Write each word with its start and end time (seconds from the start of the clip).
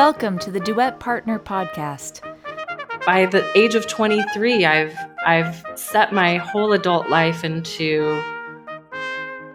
Welcome 0.00 0.38
to 0.38 0.50
the 0.50 0.60
Duet 0.60 0.98
Partner 0.98 1.38
Podcast. 1.38 2.22
By 3.04 3.26
the 3.26 3.46
age 3.54 3.74
of 3.74 3.86
23, 3.86 4.64
I've 4.64 4.96
I've 5.26 5.62
set 5.74 6.14
my 6.14 6.38
whole 6.38 6.72
adult 6.72 7.10
life 7.10 7.44
into 7.44 8.18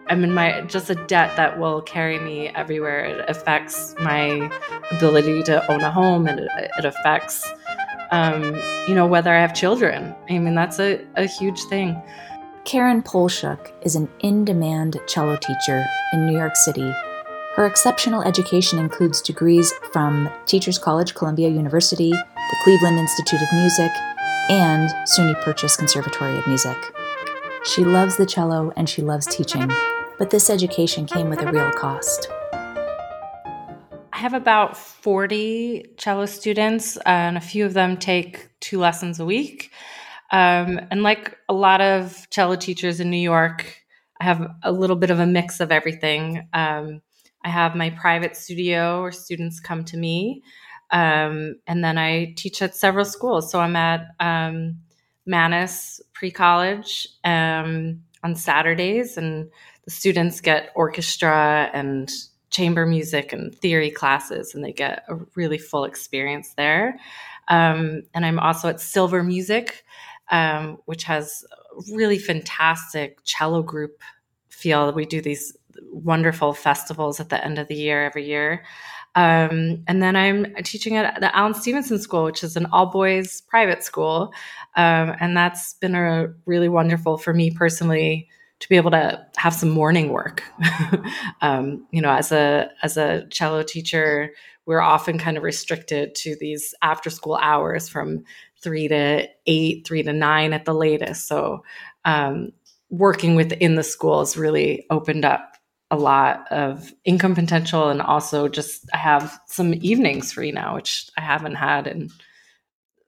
I'm 0.06 0.24
in 0.24 0.36
my 0.36 0.62
just 0.68 0.92
a 0.92 0.96
debt 1.08 1.36
that 1.38 1.58
will 1.58 1.82
carry 1.82 2.20
me 2.20 2.50
everywhere. 2.50 3.06
It 3.06 3.26
affects 3.28 3.96
my 4.00 4.52
ability 4.92 5.42
to 5.46 5.68
own 5.72 5.82
a 5.82 5.90
home, 5.90 6.28
and 6.28 6.40
it, 6.42 6.48
it 6.78 6.86
affects, 6.86 7.52
um, 8.12 8.56
you 8.88 8.94
know, 8.94 9.08
whether 9.08 9.34
I 9.34 9.42
have 9.42 9.56
children. 9.56 10.14
I 10.30 10.38
mean, 10.38 10.54
that's 10.54 10.80
a, 10.80 11.04
a 11.16 11.26
huge 11.26 11.64
thing. 11.64 12.00
Karen 12.66 13.02
Polshuk 13.02 13.72
is 13.82 13.96
an 13.96 14.08
in 14.20 14.46
demand 14.46 15.02
cello 15.08 15.38
teacher 15.38 15.84
in 16.14 16.28
New 16.28 16.38
York 16.38 16.56
City. 16.56 16.94
Her 17.56 17.66
exceptional 17.66 18.22
education 18.22 18.80
includes 18.80 19.22
degrees 19.22 19.74
from 19.92 20.30
Teachers 20.46 20.78
College, 20.78 21.16
Columbia 21.16 21.50
University, 21.50 22.12
the 22.12 22.58
Cleveland 22.64 23.00
Institute 23.00 23.42
of 23.42 23.48
Music, 23.54 23.92
and 24.50 24.90
SUNY 25.08 25.42
Purchase 25.42 25.76
Conservatory 25.78 26.38
of 26.38 26.48
Music. 26.48 26.78
She 27.64 27.84
loves 27.84 28.18
the 28.18 28.26
cello 28.26 28.72
and 28.76 28.90
she 28.90 29.02
loves 29.02 29.26
teaching 29.26 29.72
but 30.18 30.30
this 30.30 30.50
education 30.50 31.06
came 31.06 31.30
with 31.30 31.42
a 31.42 31.52
real 31.52 31.72
cost. 31.72 32.30
I 32.54 34.18
have 34.18 34.34
about 34.34 34.78
40 34.78 35.94
cello 35.98 36.26
students, 36.26 36.98
and 37.06 37.38
a 37.38 37.42
few 37.42 37.66
of 37.66 37.74
them 37.74 37.98
take 37.98 38.50
two 38.62 38.80
lessons 38.80 39.20
a 39.20 39.26
week. 39.26 39.72
Um, 40.32 40.80
and 40.90 41.04
like 41.04 41.38
a 41.50 41.54
lot 41.54 41.82
of 41.82 42.28
cello 42.30 42.56
teachers 42.56 43.00
in 43.00 43.10
New 43.10 43.18
York, 43.18 43.82
I 44.20 44.24
have 44.24 44.48
a 44.64 44.72
little 44.72 44.96
bit 44.96 45.12
of 45.12 45.20
a 45.20 45.26
mix 45.26 45.60
of 45.60 45.72
everything. 45.72 46.48
Um, 46.54 47.02
I 47.46 47.50
have 47.50 47.76
my 47.76 47.92
private 47.92 48.36
studio 48.36 49.02
where 49.02 49.12
students 49.12 49.60
come 49.60 49.86
to 49.86 49.98
me. 49.98 50.42
Um, 50.90 51.56
and 51.68 51.84
then 51.84 51.98
I 51.98 52.34
teach 52.36 52.62
at 52.62 52.76
several 52.76 53.06
schools. 53.06 53.52
So 53.52 53.60
I'm 53.60 53.76
at 53.76 54.08
um, 54.20 54.80
Mannes 55.28 56.02
Pre 56.14 56.32
College 56.32 57.08
um, 57.24 58.02
on 58.24 58.36
Saturdays, 58.36 59.16
and 59.16 59.50
the 59.86 59.92
students 59.92 60.42
get 60.42 60.72
orchestra 60.76 61.70
and 61.74 62.12
chamber 62.50 62.86
music 62.86 63.32
and 63.32 63.54
theory 63.56 63.92
classes, 63.92 64.56
and 64.56 64.64
they 64.64 64.72
get 64.74 65.04
a 65.08 65.16
really 65.36 65.60
full 65.60 65.84
experience 65.84 66.54
there. 66.58 67.00
Um, 67.48 68.04
and 68.16 68.26
I'm 68.26 68.40
also 68.40 68.70
at 68.70 68.82
Silver 68.82 69.22
Music, 69.22 69.84
um, 70.32 70.80
which 70.86 71.04
has 71.04 71.46
a 71.52 71.96
really 71.96 72.18
fantastic 72.18 73.20
cello 73.24 73.62
group 73.62 74.02
feel. 74.50 74.92
We 74.94 75.06
do 75.06 75.22
these 75.22 75.56
wonderful 75.92 76.54
festivals 76.54 77.20
at 77.20 77.30
the 77.30 77.44
end 77.44 77.60
of 77.60 77.68
the 77.68 77.76
year 77.76 78.06
every 78.06 78.26
year. 78.26 78.64
Um, 79.16 79.84
and 79.88 80.04
then 80.04 80.16
I'm 80.16 80.54
teaching 80.64 80.98
at 80.98 81.22
the 81.22 81.36
Allen-Stevenson 81.36 82.00
School, 82.00 82.26
which 82.26 82.44
is 82.44 82.58
an 82.58 82.66
all 82.68 82.88
boys 82.88 83.42
private 83.42 83.84
school. 83.84 84.34
Um, 84.76 85.16
and 85.20 85.36
that's 85.38 85.76
been 85.76 85.96
a 85.96 86.28
really 86.46 86.68
wonderful 86.68 87.18
for 87.18 87.34
me 87.34 87.50
personally 87.52 88.28
to 88.60 88.70
be 88.70 88.76
able 88.76 88.92
to 88.92 89.26
have 89.38 89.54
some 89.54 89.70
morning 89.70 90.12
work. 90.12 90.44
um, 91.42 91.86
you 91.92 92.02
know, 92.02 92.12
as 92.12 92.32
a 92.32 92.70
as 92.84 92.98
a 92.98 93.26
cello 93.30 93.64
teacher, 93.64 94.32
we're 94.66 94.82
often 94.82 95.18
kind 95.18 95.38
of 95.38 95.44
restricted 95.44 96.16
to 96.16 96.36
these 96.40 96.74
after 96.82 97.10
school 97.10 97.36
hours 97.36 97.88
from 97.88 98.24
three 98.62 98.88
to 98.88 99.28
eight, 99.46 99.86
three 99.86 100.04
to 100.04 100.12
nine 100.12 100.54
at 100.54 100.66
the 100.66 100.74
latest. 100.74 101.28
So 101.28 101.64
um, 102.04 102.52
working 102.90 103.36
within 103.36 103.76
the 103.76 103.84
school 103.84 104.20
has 104.20 104.38
really 104.38 104.86
opened 104.90 105.26
up 105.26 105.55
a 105.92 105.98
lot 105.98 106.52
of 106.52 106.92
income 107.04 107.36
potential 107.36 107.90
and 107.90 108.02
also 108.02 108.48
just 108.48 108.90
I 108.94 108.98
have 108.98 109.40
some 109.48 109.74
evenings 109.76 110.32
free 110.32 110.52
now, 110.52 110.76
which 110.76 111.10
I 111.18 111.22
haven't 111.22 111.56
had 111.56 111.88
in 111.88 112.10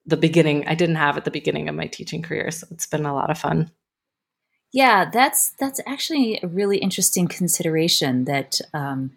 the 0.06 0.18
beginning. 0.18 0.68
I 0.68 0.76
didn't 0.76 0.96
have 0.96 1.18
at 1.18 1.26
the 1.26 1.32
beginning 1.32 1.70
of 1.70 1.76
my 1.76 1.88
teaching 1.88 2.22
career. 2.22 2.52
So 2.52 2.68
it's 2.72 2.88
been 2.88 3.06
a 3.06 3.14
lot 3.14 3.32
of 3.32 3.38
fun. 3.38 3.72
Yeah, 4.72 5.10
that's 5.12 5.54
that's 5.60 5.80
actually 5.88 6.40
a 6.44 6.48
really 6.48 6.78
interesting 6.78 7.28
consideration. 7.28 8.26
That 8.26 8.60
um, 8.74 9.12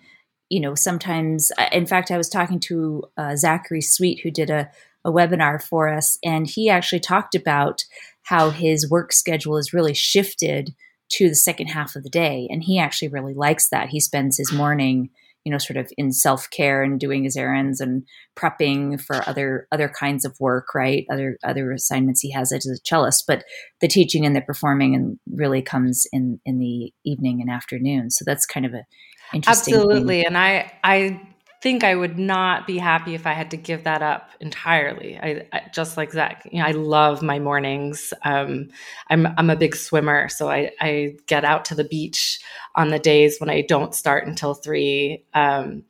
you 0.49 0.61
know, 0.61 0.75
sometimes, 0.75 1.53
in 1.73 1.87
fact, 1.87 2.11
I 2.11 2.17
was 2.17 2.29
talking 2.29 2.61
to 2.61 3.05
uh, 3.17 3.37
Zachary 3.37 3.81
Sweet, 3.81 4.21
who 4.21 4.31
did 4.31 4.51
a, 4.51 4.71
a 5.05 5.13
webinar 5.13 5.63
for 5.63 5.89
us, 5.89 6.19
and 6.25 6.47
he 6.47 6.69
actually 6.69 7.01
talked 7.01 7.35
about 7.35 7.85
how 8.23 8.51
his 8.51 8.91
work 8.91 9.13
schedule 9.13 9.57
has 9.57 9.73
really 9.73 9.95
shifted 9.95 10.75
to 11.11 11.29
the 11.29 11.35
second 11.35 11.69
half 11.69 11.97
of 11.97 12.03
the 12.03 12.11
day, 12.11 12.47
and 12.51 12.63
he 12.63 12.79
actually 12.79 13.09
really 13.09 13.35
likes 13.35 13.69
that. 13.71 13.89
He 13.89 14.01
spends 14.01 14.37
his 14.37 14.53
morning 14.53 15.11
you 15.45 15.53
know 15.53 15.59
sort 15.59 15.77
of 15.77 15.91
in 15.97 16.13
self-care 16.13 16.83
and 16.83 17.01
doing 17.01 17.25
his 17.25 17.37
errands 17.37 17.81
and 17.81 18.05
prepping 18.37 19.01
for 19.01 19.27
other 19.29 19.67
other 19.73 19.89
kinds 19.89 20.25
of 20.25 20.37
work 20.39 20.75
right 20.75 21.07
other 21.11 21.39
other 21.43 21.73
assignments 21.73 22.21
he 22.21 22.31
has 22.31 22.53
as 22.53 22.67
a 22.67 22.79
cellist 22.87 23.25
but 23.27 23.45
the 23.81 23.89
teaching 23.89 24.27
and 24.27 24.37
the 24.37 24.41
performing 24.41 24.95
and 24.95 25.19
really 25.33 25.63
comes 25.63 26.07
in 26.13 26.41
in 26.45 26.59
the 26.59 26.93
evening 27.05 27.41
and 27.41 27.51
afternoon 27.51 28.11
so 28.11 28.25
that's 28.27 28.47
kind 28.47 28.67
of 28.67 28.75
a 28.75 28.85
interesting 29.33 29.75
absolutely 29.75 30.19
thing. 30.19 30.27
and 30.27 30.39
i 30.39 30.71
i 30.85 31.21
think 31.61 31.85
I 31.85 31.95
would 31.95 32.19
not 32.19 32.67
be 32.67 32.79
happy 32.79 33.15
if 33.15 33.27
I 33.27 33.33
had 33.35 33.51
to 33.51 33.57
give 33.57 33.85
that 33.85 34.03
up 34.03 34.31
entirely. 34.41 35.19
I, 35.19 35.47
I 35.53 35.63
just 35.75 35.97
like 35.97 36.13
Zach, 36.13 36.49
you 36.51 36.61
know, 36.61 36.67
I 36.67 36.71
love 36.71 37.23
my 37.23 37.39
mornings. 37.39 38.15
Um, 38.25 38.69
I'm 39.09 39.27
I'm 39.37 39.51
a 39.51 39.57
big 39.57 39.77
swimmer, 39.77 40.29
so 40.29 40.49
I 40.49 40.73
I 40.81 41.17
get 41.27 41.45
out 41.45 41.67
to 41.67 41.75
the 41.75 41.85
beach 41.85 42.41
on 42.75 42.89
the 42.89 42.99
days 42.99 43.39
when 43.39 43.51
I 43.51 43.61
don't 43.63 43.95
start 43.95 44.27
until 44.27 44.55
three. 44.55 45.25
Um, 45.35 45.85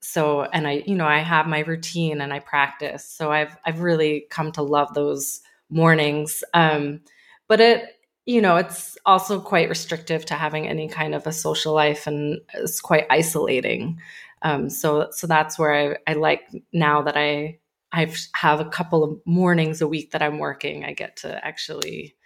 so 0.00 0.42
and 0.42 0.68
I 0.68 0.82
you 0.86 0.94
know 0.94 1.06
I 1.06 1.18
have 1.20 1.46
my 1.46 1.60
routine 1.60 2.20
and 2.20 2.32
I 2.32 2.40
practice. 2.40 3.04
So 3.04 3.32
I've 3.32 3.56
I've 3.64 3.80
really 3.80 4.26
come 4.30 4.52
to 4.52 4.62
love 4.62 4.94
those 4.94 5.40
mornings. 5.70 6.44
Um, 6.54 7.00
but 7.48 7.60
it 7.60 7.96
you 8.26 8.42
know 8.42 8.56
it's 8.56 8.98
also 9.06 9.40
quite 9.40 9.70
restrictive 9.70 10.26
to 10.26 10.34
having 10.34 10.68
any 10.68 10.86
kind 10.88 11.14
of 11.14 11.26
a 11.26 11.32
social 11.32 11.72
life 11.72 12.06
and 12.06 12.40
it's 12.54 12.80
quite 12.80 13.06
isolating 13.08 13.98
um, 14.42 14.70
so 14.70 15.08
so 15.10 15.26
that's 15.26 15.58
where 15.58 15.98
I, 16.06 16.12
I 16.12 16.14
like 16.14 16.48
now 16.72 17.02
that 17.02 17.16
I 17.16 17.58
I 17.92 18.12
have 18.34 18.60
a 18.60 18.66
couple 18.66 19.02
of 19.02 19.20
mornings 19.24 19.80
a 19.80 19.88
week 19.88 20.12
that 20.12 20.22
I'm 20.22 20.38
working. 20.38 20.84
I 20.84 20.92
get 20.92 21.16
to 21.18 21.44
actually 21.44 22.16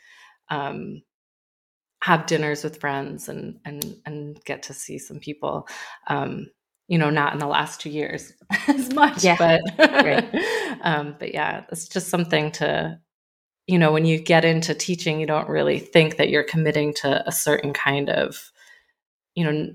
um, 0.48 1.02
have 2.02 2.26
dinners 2.26 2.64
with 2.64 2.80
friends 2.80 3.28
and 3.28 3.58
and 3.64 3.96
and 4.04 4.44
get 4.44 4.64
to 4.64 4.74
see 4.74 4.98
some 4.98 5.20
people. 5.20 5.68
Um, 6.08 6.46
you 6.88 6.98
know, 6.98 7.10
not 7.10 7.32
in 7.32 7.38
the 7.38 7.46
last 7.46 7.80
two 7.80 7.90
years 7.90 8.32
as 8.68 8.92
much, 8.92 9.24
yeah. 9.24 9.36
but 9.38 9.60
right. 9.78 10.78
um, 10.82 11.16
but 11.18 11.32
yeah, 11.32 11.64
it's 11.70 11.88
just 11.88 12.08
something 12.08 12.50
to 12.52 12.98
you 13.66 13.78
know 13.78 13.92
when 13.92 14.04
you 14.04 14.18
get 14.18 14.44
into 14.44 14.74
teaching, 14.74 15.20
you 15.20 15.26
don't 15.26 15.48
really 15.48 15.78
think 15.78 16.16
that 16.16 16.28
you're 16.28 16.44
committing 16.44 16.92
to 16.94 17.26
a 17.26 17.32
certain 17.32 17.72
kind 17.72 18.10
of 18.10 18.50
you 19.34 19.44
know 19.44 19.72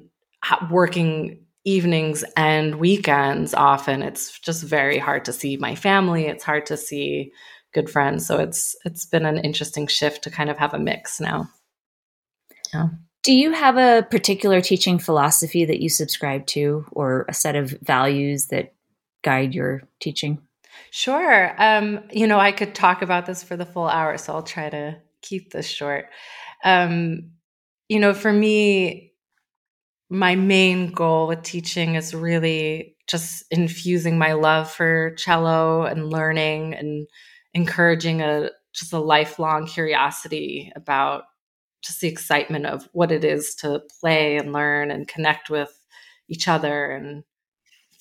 working 0.70 1.47
evenings 1.68 2.24
and 2.38 2.76
weekends 2.76 3.54
often 3.54 4.02
it's 4.02 4.40
just 4.40 4.64
very 4.64 4.98
hard 4.98 5.26
to 5.26 5.34
see 5.34 5.58
my 5.58 5.76
family 5.76 6.26
it's 6.26 6.44
hard 6.44 6.66
to 6.66 6.78
see 6.78 7.32
good 7.74 7.90
friends 7.90 8.26
so 8.26 8.40
it's 8.40 8.76
it's 8.86 9.06
been 9.06 9.26
an 9.26 9.38
interesting 9.38 9.88
shift 9.88 10.24
to 10.24 10.32
kind 10.32 10.50
of 10.50 10.58
have 10.58 10.74
a 10.74 10.80
mix 10.80 11.20
now. 11.20 11.50
Yeah. 12.74 12.88
Do 13.24 13.34
you 13.34 13.52
have 13.52 13.78
a 13.78 14.08
particular 14.10 14.62
teaching 14.62 15.00
philosophy 15.00 15.66
that 15.66 15.82
you 15.82 15.90
subscribe 15.90 16.46
to 16.48 16.86
or 16.92 17.26
a 17.28 17.34
set 17.34 17.56
of 17.56 17.72
values 17.82 18.48
that 18.48 18.74
guide 19.24 19.54
your 19.54 19.84
teaching? 20.00 20.42
Sure 20.92 21.54
um 21.62 22.00
you 22.12 22.28
know 22.28 22.40
i 22.40 22.52
could 22.52 22.74
talk 22.74 23.02
about 23.02 23.26
this 23.26 23.44
for 23.44 23.58
the 23.58 23.66
full 23.66 23.88
hour 23.88 24.18
so 24.18 24.34
i'll 24.34 24.44
try 24.44 24.70
to 24.70 24.98
keep 25.22 25.52
this 25.52 25.68
short. 25.68 26.06
Um 26.64 27.32
you 27.90 28.00
know 28.00 28.14
for 28.14 28.32
me 28.32 29.07
my 30.10 30.36
main 30.36 30.92
goal 30.92 31.28
with 31.28 31.44
teaching 31.44 31.96
is 31.96 32.14
really 32.14 32.96
just 33.08 33.44
infusing 33.52 34.18
my 34.18 34.34
love 34.34 34.72
for 34.72 35.14
cello 35.18 35.84
and 35.84 36.10
learning 36.10 36.74
and 36.74 37.08
encouraging 37.54 38.22
a 38.22 38.50
just 38.74 38.94
a 38.94 39.00
lifelong 39.00 39.66
curiosity 39.66 40.72
about 40.76 41.24
just 41.82 42.02
the 42.02 42.08
excitement 42.08 42.66
of 42.66 42.88
what 42.94 43.12
it 43.12 43.24
is 43.26 43.56
to 43.56 43.82
play 44.02 44.38
and 44.38 44.54
learn 44.54 44.92
and 44.92 45.08
connect 45.08 45.50
with 45.50 45.72
each 46.30 46.48
other 46.48 46.92
and 46.92 47.24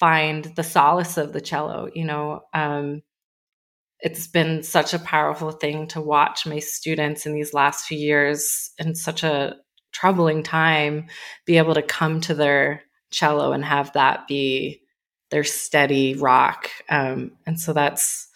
find 0.01 0.47
the 0.57 0.65
solace 0.65 1.17
of 1.17 1.33
the 1.33 1.41
cello 1.41 1.89
you 1.95 2.05
know? 2.05 2.43
Um, 2.55 3.03
it's 4.01 4.27
been 4.27 4.63
such 4.63 4.93
a 4.95 4.99
powerful 4.99 5.53
thing 5.53 5.87
to 5.89 6.01
watch 6.01 6.47
my 6.47 6.59
students 6.59 7.27
in 7.27 7.35
these 7.35 7.55
last 7.55 7.87
few 7.87 7.99
years 7.99 8.71
in 8.79 8.95
such 8.95 9.23
a 9.23 9.57
troubling 9.97 10.43
time 10.43 11.07
be 11.47 11.57
able 11.57 11.73
to 11.73 11.81
come 11.81 12.21
to 12.21 12.35
their 12.35 12.83
cello 13.11 13.53
and 13.53 13.65
have 13.65 13.91
that 13.95 14.29
be 14.29 14.83
their 15.31 15.43
steady 15.43 16.15
rock. 16.15 16.69
Um, 16.91 17.33
and 17.47 17.59
so 17.59 17.73
that's 17.73 18.29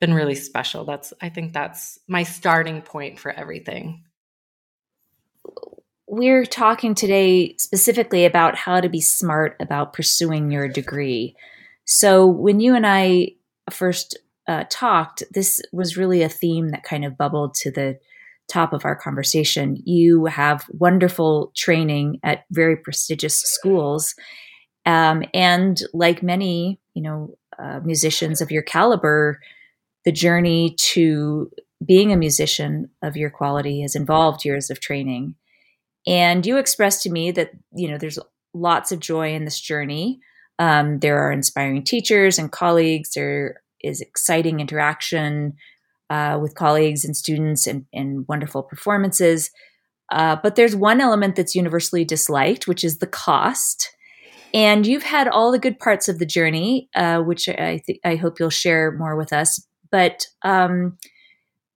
been 0.00 0.14
really 0.14 0.34
special. 0.34 0.84
That's 0.84 1.12
i 1.20 1.28
think 1.28 1.52
that's 1.52 1.96
my 2.08 2.24
starting 2.24 2.82
point 2.82 3.20
for 3.20 3.30
everything. 3.30 4.02
We're 6.08 6.44
talking 6.44 6.96
today 6.96 7.54
specifically 7.58 8.24
about 8.24 8.56
how 8.56 8.80
to 8.80 8.88
be 8.88 9.00
smart 9.00 9.56
about 9.60 9.92
pursuing 9.92 10.50
your 10.50 10.66
degree. 10.66 11.36
So 11.84 12.26
when 12.26 12.58
you 12.58 12.74
and 12.74 12.84
I 12.84 13.36
first 13.70 14.18
uh, 14.48 14.64
talked, 14.68 15.22
this 15.30 15.60
was 15.72 15.96
really 15.96 16.22
a 16.22 16.28
theme 16.28 16.70
that 16.70 16.82
kind 16.82 17.04
of 17.04 17.16
bubbled 17.16 17.54
to 17.54 17.70
the 17.70 17.98
top 18.52 18.72
of 18.72 18.84
our 18.84 18.94
conversation. 18.94 19.76
You 19.84 20.26
have 20.26 20.66
wonderful 20.68 21.52
training 21.56 22.20
at 22.22 22.44
very 22.50 22.76
prestigious 22.76 23.36
schools. 23.36 24.14
Um, 24.84 25.24
and 25.32 25.80
like 25.94 26.22
many, 26.22 26.80
you 26.94 27.02
know, 27.02 27.36
uh, 27.58 27.80
musicians 27.84 28.40
of 28.40 28.50
your 28.50 28.62
caliber, 28.62 29.40
the 30.04 30.12
journey 30.12 30.74
to 30.78 31.50
being 31.84 32.12
a 32.12 32.16
musician 32.16 32.90
of 33.02 33.16
your 33.16 33.30
quality 33.30 33.80
has 33.82 33.94
involved 33.94 34.44
years 34.44 34.70
of 34.70 34.80
training. 34.80 35.34
And 36.06 36.44
you 36.44 36.58
expressed 36.58 37.02
to 37.02 37.10
me 37.10 37.30
that, 37.32 37.52
you 37.74 37.88
know, 37.88 37.98
there's 37.98 38.18
lots 38.52 38.92
of 38.92 39.00
joy 39.00 39.34
in 39.34 39.44
this 39.44 39.60
journey. 39.60 40.20
Um, 40.58 40.98
there 40.98 41.18
are 41.18 41.32
inspiring 41.32 41.84
teachers 41.84 42.38
and 42.38 42.52
colleagues. 42.52 43.12
There 43.14 43.62
is 43.82 44.00
exciting 44.00 44.60
interaction 44.60 45.54
uh, 46.12 46.38
with 46.38 46.54
colleagues 46.54 47.06
and 47.06 47.16
students 47.16 47.66
and, 47.66 47.86
and 47.94 48.26
wonderful 48.28 48.62
performances. 48.62 49.50
Uh, 50.10 50.36
but 50.42 50.56
there's 50.56 50.76
one 50.76 51.00
element 51.00 51.36
that's 51.36 51.54
universally 51.54 52.04
disliked, 52.04 52.68
which 52.68 52.84
is 52.84 52.98
the 52.98 53.06
cost. 53.06 53.96
And 54.52 54.86
you've 54.86 55.04
had 55.04 55.26
all 55.26 55.50
the 55.50 55.58
good 55.58 55.78
parts 55.78 56.10
of 56.10 56.18
the 56.18 56.26
journey, 56.26 56.90
uh, 56.94 57.20
which 57.20 57.48
I, 57.48 57.80
th- 57.86 57.98
I 58.04 58.16
hope 58.16 58.38
you'll 58.38 58.50
share 58.50 58.92
more 58.92 59.16
with 59.16 59.32
us. 59.32 59.66
But 59.90 60.26
um, 60.42 60.98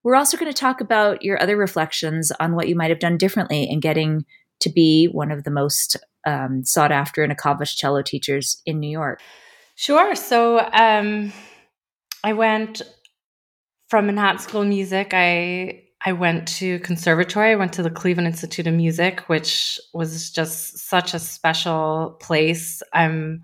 we're 0.02 0.16
also 0.16 0.36
going 0.36 0.52
to 0.52 0.60
talk 0.60 0.82
about 0.82 1.22
your 1.22 1.40
other 1.40 1.56
reflections 1.56 2.30
on 2.38 2.54
what 2.54 2.68
you 2.68 2.76
might 2.76 2.90
have 2.90 2.98
done 2.98 3.16
differently 3.16 3.64
in 3.64 3.80
getting 3.80 4.26
to 4.60 4.68
be 4.68 5.06
one 5.06 5.30
of 5.30 5.44
the 5.44 5.50
most 5.50 5.96
um, 6.26 6.62
sought 6.62 6.92
after 6.92 7.22
and 7.22 7.32
accomplished 7.32 7.78
cello 7.78 8.02
teachers 8.02 8.60
in 8.66 8.80
New 8.80 8.90
York. 8.90 9.22
Sure. 9.76 10.14
So 10.14 10.58
um, 10.74 11.32
I 12.22 12.34
went 12.34 12.82
from 13.88 14.06
Manhattan 14.06 14.40
School 14.40 14.62
of 14.62 14.68
Music. 14.68 15.10
I 15.12 15.82
I 16.04 16.12
went 16.12 16.46
to 16.58 16.78
conservatory. 16.80 17.52
I 17.52 17.56
went 17.56 17.72
to 17.74 17.82
the 17.82 17.90
Cleveland 17.90 18.28
Institute 18.28 18.66
of 18.66 18.74
Music, 18.74 19.20
which 19.28 19.80
was 19.94 20.30
just 20.30 20.78
such 20.78 21.14
a 21.14 21.18
special 21.18 22.16
place. 22.20 22.82
I'm 22.92 23.42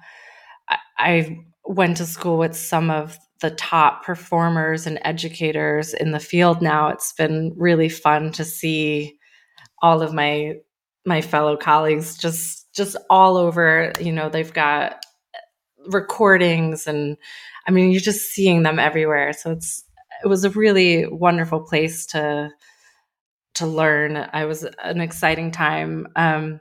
I, 0.68 0.78
I 0.98 1.38
went 1.64 1.96
to 1.98 2.06
school 2.06 2.38
with 2.38 2.56
some 2.56 2.90
of 2.90 3.18
the 3.40 3.50
top 3.50 4.04
performers 4.04 4.86
and 4.86 5.00
educators 5.04 5.94
in 5.94 6.12
the 6.12 6.20
field 6.20 6.62
now. 6.62 6.88
It's 6.88 7.12
been 7.12 7.52
really 7.56 7.88
fun 7.88 8.32
to 8.32 8.44
see 8.44 9.18
all 9.82 10.02
of 10.02 10.14
my 10.14 10.54
my 11.04 11.20
fellow 11.20 11.56
colleagues 11.56 12.16
just 12.16 12.72
just 12.74 12.96
all 13.10 13.36
over, 13.36 13.92
you 14.00 14.12
know, 14.12 14.28
they've 14.28 14.52
got 14.52 15.04
recordings 15.88 16.86
and 16.86 17.16
I 17.66 17.70
mean, 17.70 17.90
you're 17.90 18.00
just 18.00 18.30
seeing 18.30 18.62
them 18.62 18.78
everywhere. 18.78 19.32
So 19.32 19.52
it's 19.52 19.84
it 20.22 20.28
was 20.28 20.44
a 20.44 20.50
really 20.50 21.06
wonderful 21.06 21.60
place 21.60 22.06
to 22.06 22.50
to 23.54 23.66
learn. 23.66 24.16
I 24.16 24.46
was 24.46 24.64
an 24.82 25.00
exciting 25.00 25.50
time. 25.50 26.06
Um, 26.16 26.60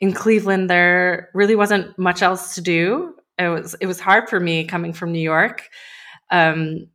in 0.00 0.12
Cleveland, 0.12 0.68
there 0.68 1.30
really 1.34 1.54
wasn't 1.56 1.96
much 1.98 2.22
else 2.22 2.56
to 2.56 2.60
do. 2.60 3.14
It 3.38 3.48
was 3.48 3.74
it 3.80 3.86
was 3.86 4.00
hard 4.00 4.28
for 4.28 4.40
me 4.40 4.64
coming 4.64 4.92
from 4.92 5.12
New 5.12 5.20
York, 5.20 5.68
um, 6.30 6.88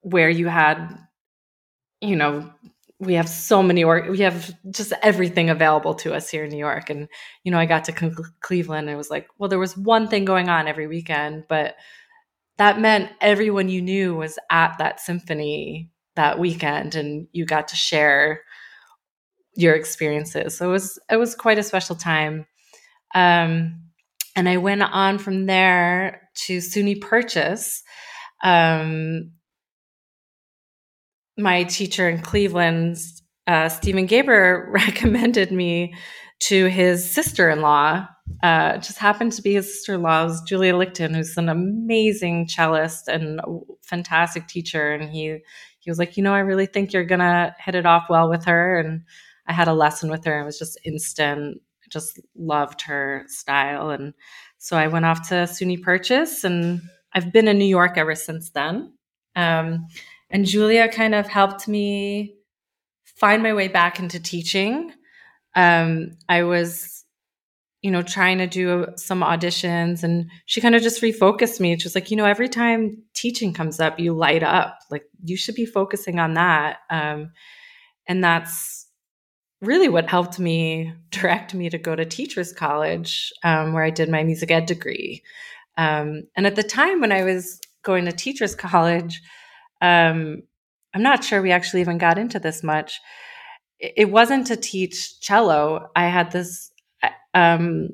where 0.00 0.30
you 0.30 0.48
had, 0.48 0.98
you 2.00 2.16
know, 2.16 2.50
we 2.98 3.14
have 3.14 3.28
so 3.28 3.62
many 3.62 3.84
or 3.84 4.10
we 4.10 4.20
have 4.20 4.54
just 4.70 4.92
everything 5.02 5.50
available 5.50 5.94
to 5.96 6.14
us 6.14 6.30
here 6.30 6.44
in 6.44 6.50
New 6.50 6.58
York. 6.58 6.90
And 6.90 7.08
you 7.44 7.52
know, 7.52 7.58
I 7.58 7.66
got 7.66 7.84
to 7.84 7.92
Cleveland. 8.40 8.88
And 8.88 8.94
it 8.94 8.98
was 8.98 9.10
like, 9.10 9.28
well, 9.38 9.48
there 9.48 9.58
was 9.58 9.76
one 9.76 10.08
thing 10.08 10.24
going 10.24 10.48
on 10.48 10.68
every 10.68 10.86
weekend, 10.86 11.44
but 11.48 11.76
that 12.58 12.80
meant 12.80 13.10
everyone 13.20 13.68
you 13.68 13.82
knew 13.82 14.14
was 14.14 14.38
at 14.50 14.76
that 14.78 15.00
symphony 15.00 15.90
that 16.16 16.38
weekend 16.38 16.94
and 16.94 17.28
you 17.32 17.44
got 17.44 17.68
to 17.68 17.76
share 17.76 18.42
your 19.54 19.74
experiences. 19.74 20.56
So 20.56 20.68
it 20.68 20.72
was 20.72 20.98
it 21.10 21.16
was 21.16 21.34
quite 21.34 21.58
a 21.58 21.62
special 21.62 21.96
time. 21.96 22.46
Um, 23.14 23.82
and 24.34 24.48
i 24.48 24.58
went 24.58 24.82
on 24.82 25.18
from 25.18 25.46
there 25.46 26.28
to 26.46 26.58
suny 26.58 27.00
purchase. 27.00 27.82
Um, 28.42 29.32
my 31.38 31.64
teacher 31.64 32.08
in 32.08 32.20
cleveland 32.20 32.96
uh, 33.46 33.68
stephen 33.68 34.06
geber 34.06 34.68
recommended 34.72 35.52
me 35.52 35.94
to 36.40 36.66
his 36.66 37.08
sister-in-law 37.10 38.06
uh, 38.42 38.78
just 38.78 38.98
happened 38.98 39.32
to 39.32 39.42
be 39.42 39.54
his 39.54 39.72
sister-in-law 39.72 40.36
Julia 40.46 40.74
Lichten, 40.74 41.14
who's 41.14 41.36
an 41.36 41.48
amazing 41.48 42.48
cellist 42.48 43.08
and 43.08 43.40
fantastic 43.82 44.46
teacher. 44.46 44.92
And 44.92 45.10
he 45.10 45.38
he 45.78 45.90
was 45.90 45.98
like, 45.98 46.16
you 46.16 46.22
know, 46.22 46.34
I 46.34 46.40
really 46.40 46.66
think 46.66 46.92
you're 46.92 47.04
gonna 47.04 47.54
hit 47.58 47.74
it 47.74 47.86
off 47.86 48.06
well 48.10 48.28
with 48.28 48.44
her. 48.44 48.78
And 48.78 49.02
I 49.46 49.52
had 49.52 49.68
a 49.68 49.74
lesson 49.74 50.10
with 50.10 50.24
her. 50.24 50.34
And 50.34 50.42
it 50.42 50.46
was 50.46 50.58
just 50.58 50.78
instant. 50.84 51.60
Just 51.88 52.20
loved 52.34 52.82
her 52.82 53.24
style. 53.28 53.90
And 53.90 54.12
so 54.58 54.76
I 54.76 54.88
went 54.88 55.04
off 55.04 55.28
to 55.28 55.34
SUNY 55.46 55.80
Purchase, 55.82 56.42
and 56.42 56.82
I've 57.12 57.32
been 57.32 57.46
in 57.46 57.58
New 57.58 57.64
York 57.64 57.96
ever 57.96 58.16
since 58.16 58.50
then. 58.50 58.92
Um, 59.36 59.86
and 60.28 60.44
Julia 60.44 60.88
kind 60.88 61.14
of 61.14 61.28
helped 61.28 61.68
me 61.68 62.34
find 63.04 63.42
my 63.42 63.54
way 63.54 63.68
back 63.68 64.00
into 64.00 64.18
teaching. 64.18 64.92
Um, 65.54 66.18
I 66.28 66.42
was 66.42 67.04
you 67.86 67.92
know, 67.92 68.02
trying 68.02 68.38
to 68.38 68.48
do 68.48 68.84
some 68.96 69.20
auditions 69.20 70.02
and 70.02 70.28
she 70.46 70.60
kind 70.60 70.74
of 70.74 70.82
just 70.82 71.00
refocused 71.02 71.60
me. 71.60 71.78
She 71.78 71.86
was 71.86 71.94
like, 71.94 72.10
you 72.10 72.16
know, 72.16 72.24
every 72.24 72.48
time 72.48 73.00
teaching 73.14 73.52
comes 73.54 73.78
up, 73.78 74.00
you 74.00 74.12
light 74.12 74.42
up. 74.42 74.80
Like 74.90 75.04
you 75.22 75.36
should 75.36 75.54
be 75.54 75.66
focusing 75.66 76.18
on 76.18 76.34
that. 76.34 76.78
Um, 76.90 77.30
and 78.08 78.24
that's 78.24 78.88
really 79.60 79.88
what 79.88 80.10
helped 80.10 80.40
me 80.40 80.94
direct 81.10 81.54
me 81.54 81.70
to 81.70 81.78
go 81.78 81.94
to 81.94 82.04
teachers 82.04 82.52
college, 82.52 83.32
um, 83.44 83.72
where 83.72 83.84
I 83.84 83.90
did 83.90 84.08
my 84.08 84.24
music 84.24 84.50
ed 84.50 84.66
degree. 84.66 85.22
Um, 85.76 86.24
and 86.34 86.44
at 86.44 86.56
the 86.56 86.64
time 86.64 87.00
when 87.00 87.12
I 87.12 87.22
was 87.22 87.60
going 87.84 88.06
to 88.06 88.12
teachers 88.12 88.56
college, 88.56 89.22
um, 89.80 90.42
I'm 90.92 91.04
not 91.04 91.22
sure 91.22 91.40
we 91.40 91.52
actually 91.52 91.82
even 91.82 91.98
got 91.98 92.18
into 92.18 92.40
this 92.40 92.64
much. 92.64 93.00
It 93.78 94.10
wasn't 94.10 94.48
to 94.48 94.56
teach 94.56 95.20
cello. 95.20 95.90
I 95.94 96.06
had 96.08 96.32
this 96.32 96.72
um, 97.36 97.90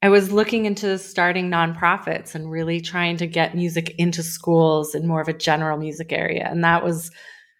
I 0.00 0.08
was 0.08 0.30
looking 0.30 0.66
into 0.66 0.98
starting 0.98 1.50
nonprofits 1.50 2.34
and 2.34 2.50
really 2.50 2.80
trying 2.80 3.16
to 3.16 3.26
get 3.26 3.56
music 3.56 3.94
into 3.98 4.22
schools 4.22 4.94
in 4.94 5.08
more 5.08 5.20
of 5.20 5.28
a 5.28 5.32
general 5.32 5.78
music 5.78 6.12
area. 6.12 6.46
And 6.48 6.62
that 6.62 6.84
was 6.84 7.10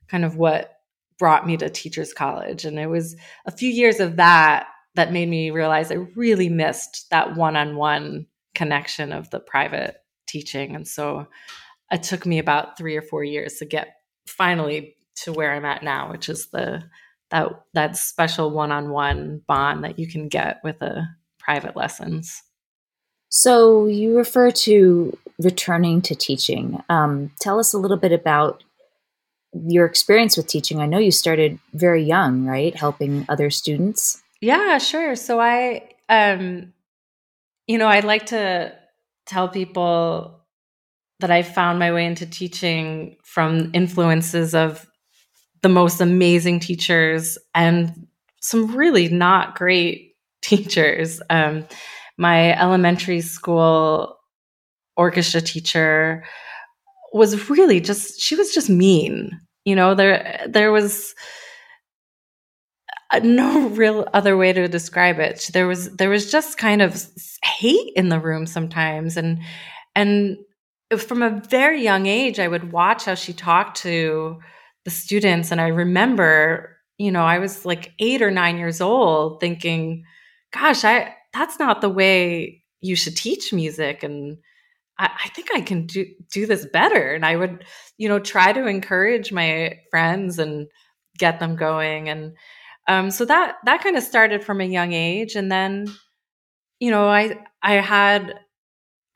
kind 0.09 0.25
of 0.25 0.37
what 0.37 0.71
brought 1.19 1.47
me 1.47 1.57
to 1.57 1.69
Teachers 1.69 2.13
College. 2.13 2.65
And 2.65 2.79
it 2.79 2.87
was 2.87 3.17
a 3.47 3.51
few 3.51 3.69
years 3.69 3.99
of 3.99 4.17
that 4.17 4.69
that 4.95 5.13
made 5.13 5.29
me 5.29 5.51
realize 5.51 5.91
I 5.91 6.07
really 6.15 6.49
missed 6.49 7.07
that 7.11 7.35
one 7.35 7.57
on 7.57 7.77
one 7.77 8.27
connection 8.55 9.13
of 9.13 9.31
the 9.31 9.41
private 9.41 9.97
teaching. 10.29 10.77
And 10.77 10.87
so 10.87 11.27
it 11.91 12.05
took 12.05 12.27
me 12.27 12.39
about 12.39 12.79
three 12.79 12.97
or 12.97 13.03
four 13.03 13.25
years 13.25 13.55
to 13.55 13.65
get 13.65 13.89
finally 14.29 14.95
to 15.25 15.33
where 15.33 15.53
I'm 15.53 15.65
at 15.65 15.83
now, 15.83 16.13
which 16.13 16.29
is 16.29 16.47
the 16.51 16.85
that 17.35 17.49
that 17.75 17.97
special 17.97 18.51
one-on-one 18.51 19.43
bond 19.47 19.85
that 19.85 19.99
you 19.99 20.07
can 20.07 20.29
get 20.29 20.61
with 20.63 20.81
a 20.81 21.09
private 21.39 21.77
lessons. 21.77 22.43
So 23.29 23.87
you 23.87 24.17
refer 24.17 24.53
to 24.53 25.19
returning 25.41 26.01
to 26.03 26.15
teaching. 26.15 26.81
Um, 26.89 27.33
tell 27.41 27.59
us 27.59 27.75
a 27.75 27.79
little 27.79 27.97
bit 27.97 28.13
about 28.13 28.63
your 29.67 29.87
experience 29.87 30.37
with 30.37 30.47
teaching. 30.47 30.81
I 30.81 30.87
know 30.87 30.99
you 30.99 31.11
started 31.11 31.59
very 31.73 32.05
young, 32.05 32.45
right? 32.45 32.75
Helping 32.75 33.27
other 33.29 33.51
students. 33.51 34.23
Yeah, 34.41 34.79
sure. 34.79 35.17
So 35.17 35.41
I, 35.41 35.91
um, 36.09 36.73
you 37.67 37.79
know, 37.79 37.89
I'd 37.89 38.05
like 38.05 38.27
to 38.27 38.73
tell 39.27 39.49
people 39.49 40.41
that 41.21 41.31
I 41.31 41.43
found 41.43 41.79
my 41.79 41.93
way 41.93 42.05
into 42.07 42.27
teaching 42.27 43.17
from 43.25 43.71
influences 43.73 44.55
of 44.55 44.87
the 45.65 45.69
most 45.71 46.01
amazing 46.01 46.61
teachers 46.61 47.39
and 47.55 48.07
some 48.41 48.77
really 48.77 49.09
not 49.09 49.57
great 49.57 50.15
teachers. 50.43 51.23
Um, 51.31 51.67
my 52.19 52.57
elementary 52.61 53.23
school 53.23 54.17
orchestra 54.97 55.41
teacher 55.41 56.25
was 57.13 57.49
really 57.49 57.81
just 57.81 58.21
she 58.21 58.37
was 58.37 58.53
just 58.53 58.69
mean. 58.69 59.41
You 59.65 59.75
know 59.75 59.95
there 59.95 60.45
there 60.47 60.71
was 60.71 61.15
no 63.23 63.69
real 63.81 64.07
other 64.13 64.37
way 64.37 64.53
to 64.53 64.69
describe 64.69 65.19
it. 65.19 65.49
There 65.55 65.67
was 65.67 65.97
there 65.97 66.11
was 66.11 66.31
just 66.31 66.59
kind 66.59 66.83
of 66.83 67.03
hate 67.43 67.93
in 67.97 68.11
the 68.11 68.21
room 68.21 68.47
sometimes. 68.47 69.17
And 69.17 69.41
and 69.97 70.37
from 70.99 71.23
a 71.23 71.41
very 71.49 71.83
young 71.83 72.07
age 72.07 72.39
i 72.39 72.47
would 72.47 72.71
watch 72.71 73.07
how 73.07 73.15
she 73.15 73.33
talked 73.33 73.79
to 73.79 74.39
the 74.85 74.91
students 74.91 75.51
and 75.51 75.61
i 75.61 75.69
remember 75.69 76.77
you 76.99 77.11
know 77.11 77.25
i 77.25 77.39
was 77.39 77.65
like 77.65 77.93
8 77.99 78.23
or 78.23 78.31
9 78.31 78.57
years 78.57 78.81
old 78.81 79.41
thinking 79.41 80.05
gosh 80.53 80.85
i 80.85 81.15
that's 81.33 81.59
not 81.59 81.81
the 81.81 81.89
way 81.89 82.63
you 82.81 82.97
should 82.97 83.17
teach 83.17 83.53
music 83.53 84.03
and 84.03 84.39
I, 84.99 85.11
I, 85.25 85.29
think 85.31 85.49
I 85.53 85.61
can 85.61 85.87
do 85.87 86.07
do 86.33 86.47
this 86.47 86.67
better. 86.67 87.13
And 87.13 87.27
I 87.27 87.37
would, 87.37 87.65
you 87.99 88.09
know, 88.09 88.19
try 88.19 88.53
to 88.53 88.67
encourage 88.67 89.33
my 89.33 89.79
friends 89.91 90.39
and 90.39 90.69
get 91.19 91.41
them 91.41 91.57
going. 91.57 92.09
And 92.09 92.37
um, 92.89 93.11
so 93.11 93.25
that 93.25 93.57
that 93.65 93.83
kind 93.83 93.97
of 93.97 94.03
started 94.03 94.45
from 94.45 94.61
a 94.61 94.65
young 94.65 94.93
age. 94.93 95.35
And 95.35 95.51
then, 95.51 95.87
you 96.81 96.91
know, 96.91 97.09
I 97.09 97.39
I 97.63 97.75
had 97.75 98.35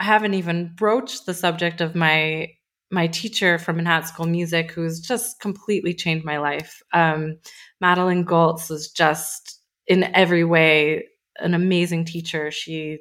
I 0.01 0.05
haven't 0.05 0.35
even 0.35 0.73
broached 0.75 1.27
the 1.27 1.35
subject 1.35 1.81
of 1.81 1.95
my 1.95 2.49
my 2.91 3.07
teacher 3.07 3.59
from 3.59 3.77
Manhattan 3.77 4.09
School 4.09 4.27
of 4.27 4.33
Music, 4.33 4.71
who's 4.71 5.01
just 5.01 5.41
completely 5.41 5.95
changed 5.95 6.25
my 6.25 6.39
life. 6.39 6.83
Um, 6.93 7.39
Madeline 7.81 8.25
Goltz 8.25 8.71
was 8.71 8.91
just 8.91 9.61
in 9.87 10.05
every 10.15 10.45
way 10.45 11.05
an 11.39 11.55
amazing 11.55 12.05
teacher. 12.05 12.51
She 12.51 12.99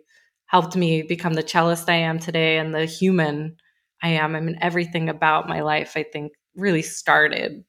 helped 0.48 0.76
me 0.76 1.02
become 1.02 1.34
the 1.34 1.44
cellist 1.44 1.90
I 1.90 1.96
am 1.96 2.20
today 2.20 2.58
and 2.58 2.74
the 2.74 2.86
human 2.86 3.58
I 4.02 4.10
am. 4.10 4.36
I 4.36 4.40
mean, 4.40 4.58
everything 4.62 5.10
about 5.10 5.48
my 5.48 5.62
life, 5.62 5.94
I 5.96 6.04
think, 6.04 6.34
really 6.56 6.82
started 6.82 7.64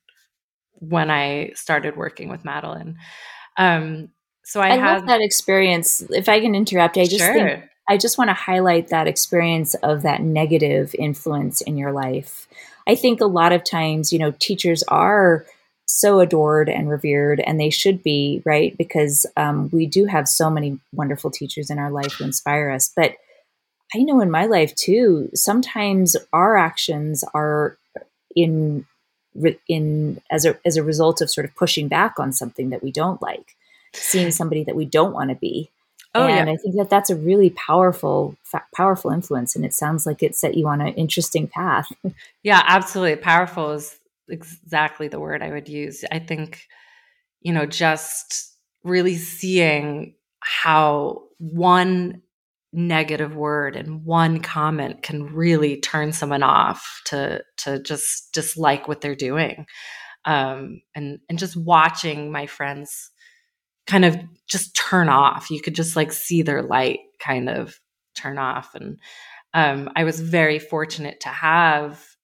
when 0.75 1.11
I 1.11 1.53
started 1.55 1.97
working 1.97 2.29
with 2.29 2.45
Madeline. 2.45 2.97
Um, 3.57 4.11
so 4.45 4.61
I, 4.61 4.73
I 4.73 4.77
had 4.77 4.99
love 4.99 5.07
that 5.07 5.21
experience. 5.21 6.03
If 6.11 6.29
I 6.29 6.41
can 6.41 6.55
interrupt, 6.55 6.97
I 6.97 7.05
just 7.05 7.19
sure. 7.19 7.35
think 7.35 7.65
I 7.89 7.97
just 7.97 8.19
want 8.19 8.29
to 8.29 8.35
highlight 8.35 8.89
that 8.89 9.07
experience 9.07 9.75
of 9.75 10.03
that 10.03 10.23
negative 10.23 10.95
influence 10.99 11.61
in 11.63 11.79
your 11.79 11.93
life. 11.93 12.47
I 12.87 12.95
think 12.95 13.21
a 13.21 13.27
lot 13.27 13.53
of 13.53 13.65
times, 13.65 14.13
you 14.13 14.19
know, 14.19 14.33
teachers 14.39 14.83
are 14.85 15.47
so 15.87 16.21
adored 16.21 16.69
and 16.69 16.91
revered, 16.91 17.41
and 17.41 17.59
they 17.59 17.71
should 17.71 18.03
be, 18.03 18.43
right? 18.45 18.77
Because 18.77 19.25
um, 19.37 19.71
we 19.73 19.87
do 19.87 20.05
have 20.05 20.29
so 20.29 20.51
many 20.51 20.79
wonderful 20.93 21.31
teachers 21.31 21.71
in 21.71 21.79
our 21.79 21.91
life 21.91 22.13
who 22.13 22.25
inspire 22.25 22.71
us. 22.71 22.93
But 22.95 23.15
I 23.95 24.03
know 24.03 24.21
in 24.21 24.31
my 24.31 24.47
life 24.47 24.75
too, 24.75 25.31
sometimes 25.35 26.17
our 26.33 26.57
actions 26.57 27.25
are 27.35 27.79
in 28.37 28.85
in 29.69 30.21
as 30.31 30.45
a 30.45 30.59
as 30.67 30.77
a 30.77 30.83
result 30.83 31.21
of 31.21 31.31
sort 31.31 31.47
of 31.47 31.55
pushing 31.55 31.89
back 31.89 32.19
on 32.19 32.33
something 32.33 32.71
that 32.71 32.83
we 32.83 32.93
don't 32.93 33.23
like, 33.23 33.57
seeing 33.95 34.31
somebody 34.31 34.65
that 34.65 34.77
we 34.77 34.85
don't 34.85 35.15
want 35.15 35.31
to 35.31 35.37
be. 35.37 35.71
Oh, 36.15 36.27
and 36.27 36.49
yeah. 36.49 36.53
I 36.53 36.57
think 36.57 36.77
that 36.77 36.91
that's 36.91 37.11
a 37.11 37.17
really 37.17 37.51
powerful, 37.51 38.37
fa- 38.43 38.65
powerful 38.75 39.11
influence. 39.11 39.55
And 39.55 39.65
it 39.65 39.75
sounds 39.75 40.07
like 40.07 40.23
it 40.23 40.35
set 40.35 40.57
you 40.57 40.67
on 40.67 40.81
an 40.81 40.95
interesting 40.95 41.47
path. 41.47 41.91
yeah, 42.43 42.63
absolutely. 42.67 43.17
Powerful 43.17 43.73
is 43.73 43.99
exactly 44.29 45.09
the 45.09 45.21
word 45.21 45.43
I 45.43 45.51
would 45.51 45.69
use. 45.69 46.05
I 46.11 46.19
think, 46.19 46.67
you 47.41 47.53
know, 47.53 47.67
just 47.67 48.55
really 48.85 49.17
seeing 49.17 50.15
how 50.41 51.25
one 51.39 52.23
negative 52.73 53.35
word 53.35 53.77
and 53.77 54.05
one 54.05 54.41
comment 54.41 55.03
can 55.03 55.35
really 55.35 55.81
turn 55.81 56.13
someone 56.13 56.43
off 56.43 57.01
to 57.07 57.43
to 57.57 57.83
just 57.83 58.33
dislike 58.35 58.87
what 58.87 59.01
they're 59.01 59.15
doing 59.15 59.65
um 60.27 60.83
and 60.95 61.19
and 61.31 61.39
just 61.39 61.57
watching 61.57 62.31
my 62.31 62.47
friends 62.47 63.11
kind 63.89 64.05
of 64.05 64.17
just 64.47 64.77
turn 64.77 65.09
off 65.09 65.51
you 65.51 65.61
could 65.61 65.75
just 65.75 65.97
like 65.97 66.13
see 66.13 66.43
their 66.43 66.63
light 66.63 67.01
kind 67.19 67.49
of 67.49 67.81
turn 68.15 68.39
off 68.39 68.75
and 68.77 68.99
um 69.55 69.91
i 69.97 70.05
was 70.05 70.21
very 70.21 70.61
fortunate 70.61 71.19
to 71.21 71.29
have 71.29 72.17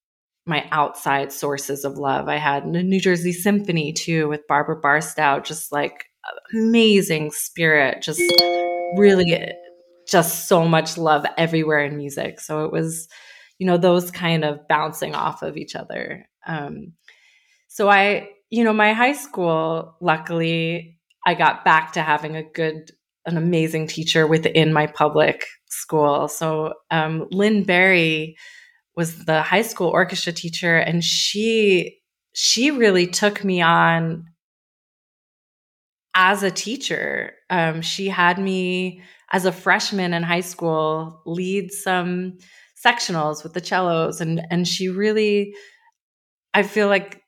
my 0.45 0.67
outside 0.71 1.31
sources 1.31 1.83
of 1.85 1.97
love. 1.97 2.27
I 2.27 2.37
had 2.37 2.71
the 2.71 2.83
New 2.83 2.99
Jersey 2.99 3.31
Symphony 3.31 3.91
too 3.93 4.27
with 4.27 4.47
Barbara 4.47 4.75
Barstow, 4.75 5.39
just 5.39 5.71
like 5.71 6.05
amazing 6.53 7.31
spirit, 7.31 8.01
just 8.01 8.21
really 8.95 9.51
just 10.07 10.47
so 10.47 10.67
much 10.67 10.97
love 10.97 11.25
everywhere 11.37 11.83
in 11.83 11.97
music. 11.97 12.39
So 12.39 12.65
it 12.65 12.71
was, 12.71 13.07
you 13.57 13.65
know, 13.65 13.77
those 13.77 14.11
kind 14.11 14.45
of 14.45 14.67
bouncing 14.67 15.15
off 15.15 15.41
of 15.41 15.57
each 15.57 15.75
other. 15.75 16.27
Um, 16.45 16.93
so 17.67 17.89
I, 17.89 18.29
you 18.51 18.63
know, 18.63 18.73
my 18.73 18.93
high 18.93 19.13
school, 19.13 19.95
luckily, 19.99 20.99
I 21.25 21.33
got 21.33 21.65
back 21.65 21.93
to 21.93 22.01
having 22.01 22.35
a 22.35 22.43
good, 22.43 22.91
an 23.25 23.37
amazing 23.37 23.87
teacher 23.87 24.27
within 24.27 24.73
my 24.73 24.87
public 24.87 25.45
school. 25.69 26.27
So 26.27 26.73
um, 26.91 27.27
Lynn 27.31 27.63
Berry 27.63 28.37
was 28.95 29.25
the 29.25 29.41
high 29.41 29.61
school 29.61 29.89
orchestra 29.89 30.33
teacher 30.33 30.77
and 30.77 31.03
she 31.03 31.99
she 32.33 32.71
really 32.71 33.07
took 33.07 33.43
me 33.43 33.61
on 33.61 34.25
as 36.13 36.43
a 36.43 36.51
teacher 36.51 37.33
um, 37.49 37.81
she 37.81 38.07
had 38.07 38.39
me 38.39 39.01
as 39.31 39.45
a 39.45 39.51
freshman 39.51 40.13
in 40.13 40.23
high 40.23 40.41
school 40.41 41.21
lead 41.25 41.71
some 41.71 42.37
sectionals 42.85 43.43
with 43.43 43.53
the 43.53 43.63
cellos 43.63 44.21
and 44.21 44.41
and 44.49 44.67
she 44.67 44.87
really 44.87 45.53
i 46.53 46.63
feel 46.63 46.87
like 46.87 47.21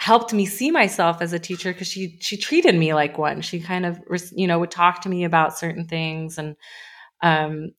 helped 0.00 0.32
me 0.32 0.46
see 0.46 0.70
myself 0.70 1.20
as 1.20 1.34
a 1.34 1.38
teacher 1.38 1.72
because 1.72 1.86
she 1.86 2.16
she 2.20 2.36
treated 2.36 2.74
me 2.74 2.94
like 2.94 3.18
one 3.18 3.42
she 3.42 3.60
kind 3.60 3.84
of 3.84 4.00
you 4.32 4.46
know 4.46 4.58
would 4.58 4.70
talk 4.70 5.02
to 5.02 5.10
me 5.10 5.24
about 5.24 5.56
certain 5.58 5.86
things 5.86 6.38
and 6.38 6.56
um, 7.22 7.70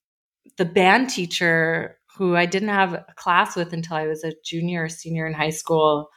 the 0.57 0.65
band 0.65 1.09
teacher 1.09 1.97
who 2.17 2.35
I 2.35 2.45
didn't 2.45 2.69
have 2.69 2.93
a 2.93 3.05
class 3.15 3.55
with 3.55 3.73
until 3.73 3.97
I 3.97 4.07
was 4.07 4.23
a 4.23 4.33
junior 4.45 4.83
or 4.83 4.89
senior 4.89 5.25
in 5.25 5.33
high 5.33 5.49
school, 5.51 6.09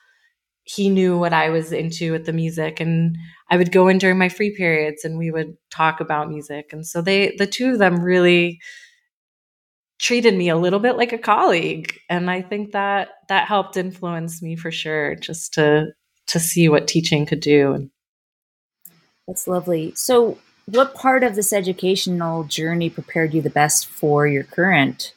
he 0.65 0.91
knew 0.91 1.19
what 1.19 1.33
I 1.33 1.51
was 1.51 1.73
into 1.73 2.13
with 2.13 2.27
the 2.27 2.33
music 2.33 2.81
and 2.81 3.17
I 3.51 3.57
would 3.57 3.73
go 3.73 3.89
in 3.89 3.99
during 3.99 4.19
my 4.19 4.29
free 4.29 4.55
periods 4.57 5.05
and 5.05 5.19
we 5.19 5.31
would 5.31 5.57
talk 5.71 6.01
about 6.01 6.31
music. 6.31 6.67
And 6.73 6.87
so 6.87 7.03
they 7.03 7.35
the 7.39 7.47
two 7.47 7.73
of 7.73 7.79
them 7.79 8.01
really 8.01 8.61
treated 9.99 10.37
me 10.37 10.49
a 10.49 10.57
little 10.57 10.81
bit 10.81 10.97
like 10.97 11.13
a 11.13 11.19
colleague 11.19 11.99
and 12.11 12.31
I 12.31 12.43
think 12.43 12.73
that 12.73 13.09
that 13.29 13.47
helped 13.47 13.77
influence 13.77 14.43
me 14.43 14.57
for 14.57 14.71
sure 14.71 15.15
just 15.15 15.55
to 15.55 15.93
to 16.27 16.41
see 16.41 16.69
what 16.69 16.89
teaching 16.89 17.27
could 17.27 17.41
do. 17.41 17.91
That's 19.27 19.47
lovely. 19.47 19.93
So 19.95 20.39
what 20.67 20.95
part 20.95 21.23
of 21.23 21.35
this 21.35 21.53
educational 21.53 22.45
journey 22.45 22.89
prepared 22.89 23.35
you 23.35 23.43
the 23.43 23.51
best 23.51 23.87
for 23.87 24.27
your 24.27 24.45
current 24.45 25.13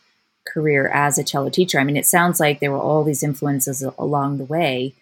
career 0.46 0.88
as 0.90 1.18
a 1.18 1.24
cello 1.24 1.50
teacher? 1.50 1.80
I 1.80 1.84
mean, 1.84 1.98
it 1.98 2.06
sounds 2.06 2.40
like 2.40 2.60
there 2.60 2.72
were 2.72 2.78
all 2.78 3.04
these 3.04 3.24
influences 3.24 3.84
along 3.98 4.38
the 4.38 4.46
way, 4.46 4.94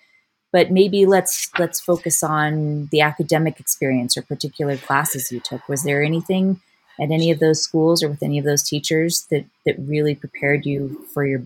but 0.52 0.72
maybe 0.72 1.06
let's 1.06 1.50
let's 1.58 1.80
focus 1.80 2.24
on 2.24 2.88
the 2.92 3.02
academic 3.02 3.60
experience 3.60 4.16
or 4.16 4.22
particular 4.22 4.78
classes 4.78 5.32
you 5.32 5.40
took. 5.40 5.68
Was 5.68 5.84
there 5.84 6.04
anything 6.04 6.62
at 7.00 7.12
any 7.12 7.32
of 7.32 7.40
those 7.40 7.62
schools 7.62 8.04
or 8.04 8.10
with 8.10 8.24
any 8.24 8.40
of 8.40 8.46
those 8.46 8.64
teachers 8.64 9.26
that 9.32 9.46
that 9.66 9.76
really 9.80 10.16
prepared 10.16 10.66
you 10.66 11.06
for 11.14 11.26
your 11.26 11.44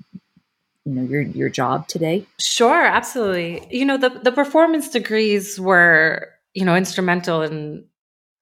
you 0.85 0.93
know 0.93 1.03
your 1.03 1.21
your 1.21 1.49
job 1.49 1.87
today? 1.87 2.25
Sure, 2.39 2.85
absolutely. 2.85 3.67
You 3.69 3.85
know, 3.85 3.97
the 3.97 4.09
the 4.09 4.31
performance 4.31 4.89
degrees 4.89 5.59
were, 5.59 6.27
you 6.53 6.65
know, 6.65 6.75
instrumental 6.75 7.41
in 7.41 7.85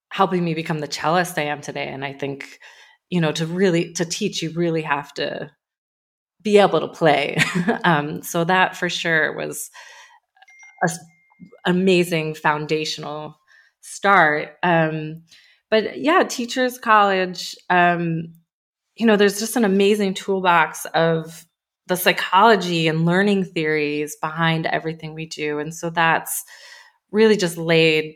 helping 0.09 0.43
me 0.43 0.53
become 0.53 0.79
the 0.79 0.87
cellist 0.87 1.37
I 1.37 1.43
am 1.43 1.61
today 1.61 1.87
and 1.87 2.03
I 2.03 2.13
think 2.13 2.59
you 3.09 3.21
know 3.21 3.31
to 3.33 3.45
really 3.45 3.93
to 3.93 4.05
teach 4.05 4.41
you 4.41 4.51
really 4.51 4.81
have 4.81 5.13
to 5.15 5.51
be 6.41 6.57
able 6.57 6.79
to 6.79 6.87
play 6.87 7.37
um, 7.83 8.21
so 8.21 8.43
that 8.43 8.75
for 8.75 8.89
sure 8.89 9.35
was 9.35 9.69
a 10.83 10.89
amazing 11.65 12.35
foundational 12.35 13.37
start 13.81 14.57
um, 14.63 15.23
but 15.69 15.99
yeah 15.99 16.23
teachers 16.23 16.77
college 16.77 17.55
um, 17.69 18.33
you 18.95 19.05
know 19.05 19.15
there's 19.15 19.39
just 19.39 19.55
an 19.55 19.65
amazing 19.65 20.13
toolbox 20.13 20.85
of 20.93 21.45
the 21.87 21.95
psychology 21.97 22.87
and 22.87 23.05
learning 23.05 23.45
theories 23.45 24.17
behind 24.21 24.65
everything 24.65 25.13
we 25.13 25.25
do 25.25 25.59
and 25.59 25.73
so 25.73 25.89
that's 25.89 26.43
really 27.11 27.37
just 27.37 27.57
laid 27.57 28.15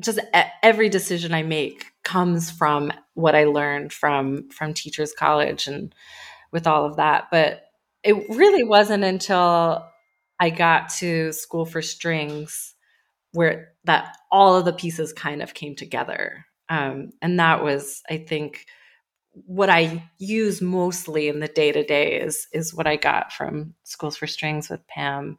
just 0.00 0.20
every 0.62 0.88
decision 0.88 1.34
i 1.34 1.42
make 1.42 1.86
comes 2.08 2.50
from 2.50 2.90
what 3.12 3.34
I 3.34 3.44
learned 3.44 3.92
from 3.92 4.48
from 4.48 4.72
teachers 4.72 5.12
college 5.12 5.66
and 5.66 5.94
with 6.52 6.66
all 6.66 6.86
of 6.86 6.96
that. 6.96 7.26
But 7.30 7.64
it 8.02 8.14
really 8.30 8.64
wasn't 8.64 9.04
until 9.04 9.86
I 10.40 10.48
got 10.48 10.88
to 11.00 11.32
school 11.32 11.66
for 11.66 11.82
strings 11.82 12.74
where 13.32 13.72
that 13.84 14.16
all 14.32 14.56
of 14.56 14.64
the 14.64 14.72
pieces 14.72 15.12
kind 15.12 15.42
of 15.42 15.52
came 15.52 15.76
together. 15.76 16.46
Um, 16.68 17.10
and 17.22 17.38
that 17.40 17.62
was, 17.62 18.02
I 18.10 18.18
think, 18.18 18.66
what 19.32 19.70
I 19.70 20.04
use 20.18 20.60
mostly 20.60 21.28
in 21.28 21.40
the 21.40 21.48
day 21.48 21.70
to 21.72 21.84
day 21.84 22.20
is 22.20 22.46
is 22.52 22.74
what 22.74 22.86
I 22.86 22.96
got 22.96 23.32
from 23.32 23.74
Schools 23.84 24.16
for 24.16 24.26
Strings 24.26 24.68
with 24.68 24.86
Pam. 24.88 25.38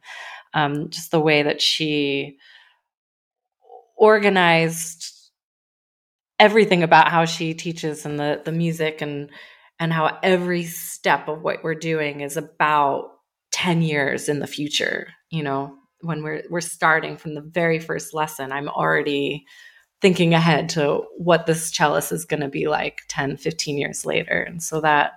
Um, 0.54 0.90
just 0.90 1.10
the 1.10 1.20
way 1.20 1.42
that 1.42 1.60
she 1.60 2.38
organized 3.96 5.30
everything 6.38 6.82
about 6.82 7.08
how 7.08 7.26
she 7.26 7.52
teaches 7.54 8.06
and 8.06 8.18
the 8.18 8.40
the 8.44 8.52
music 8.52 9.02
and 9.02 9.30
and 9.78 9.92
how 9.92 10.18
every 10.22 10.64
step 10.64 11.28
of 11.28 11.42
what 11.42 11.62
we're 11.62 11.74
doing 11.74 12.20
is 12.22 12.36
about 12.36 13.10
10 13.52 13.82
years 13.82 14.28
in 14.28 14.38
the 14.38 14.46
future 14.46 15.08
you 15.30 15.42
know 15.42 15.74
when 16.00 16.22
we're 16.22 16.42
we're 16.48 16.62
starting 16.62 17.18
from 17.18 17.34
the 17.34 17.42
very 17.42 17.78
first 17.78 18.14
lesson 18.14 18.52
i'm 18.52 18.68
already 18.68 19.44
thinking 20.00 20.34
ahead 20.34 20.68
to 20.70 21.04
what 21.18 21.46
this 21.46 21.70
chalice 21.70 22.10
is 22.12 22.24
going 22.24 22.40
to 22.40 22.48
be 22.48 22.68
like 22.68 23.02
10 23.08 23.36
15 23.36 23.78
years 23.78 24.06
later 24.06 24.40
and 24.40 24.62
so 24.62 24.80
that 24.80 25.12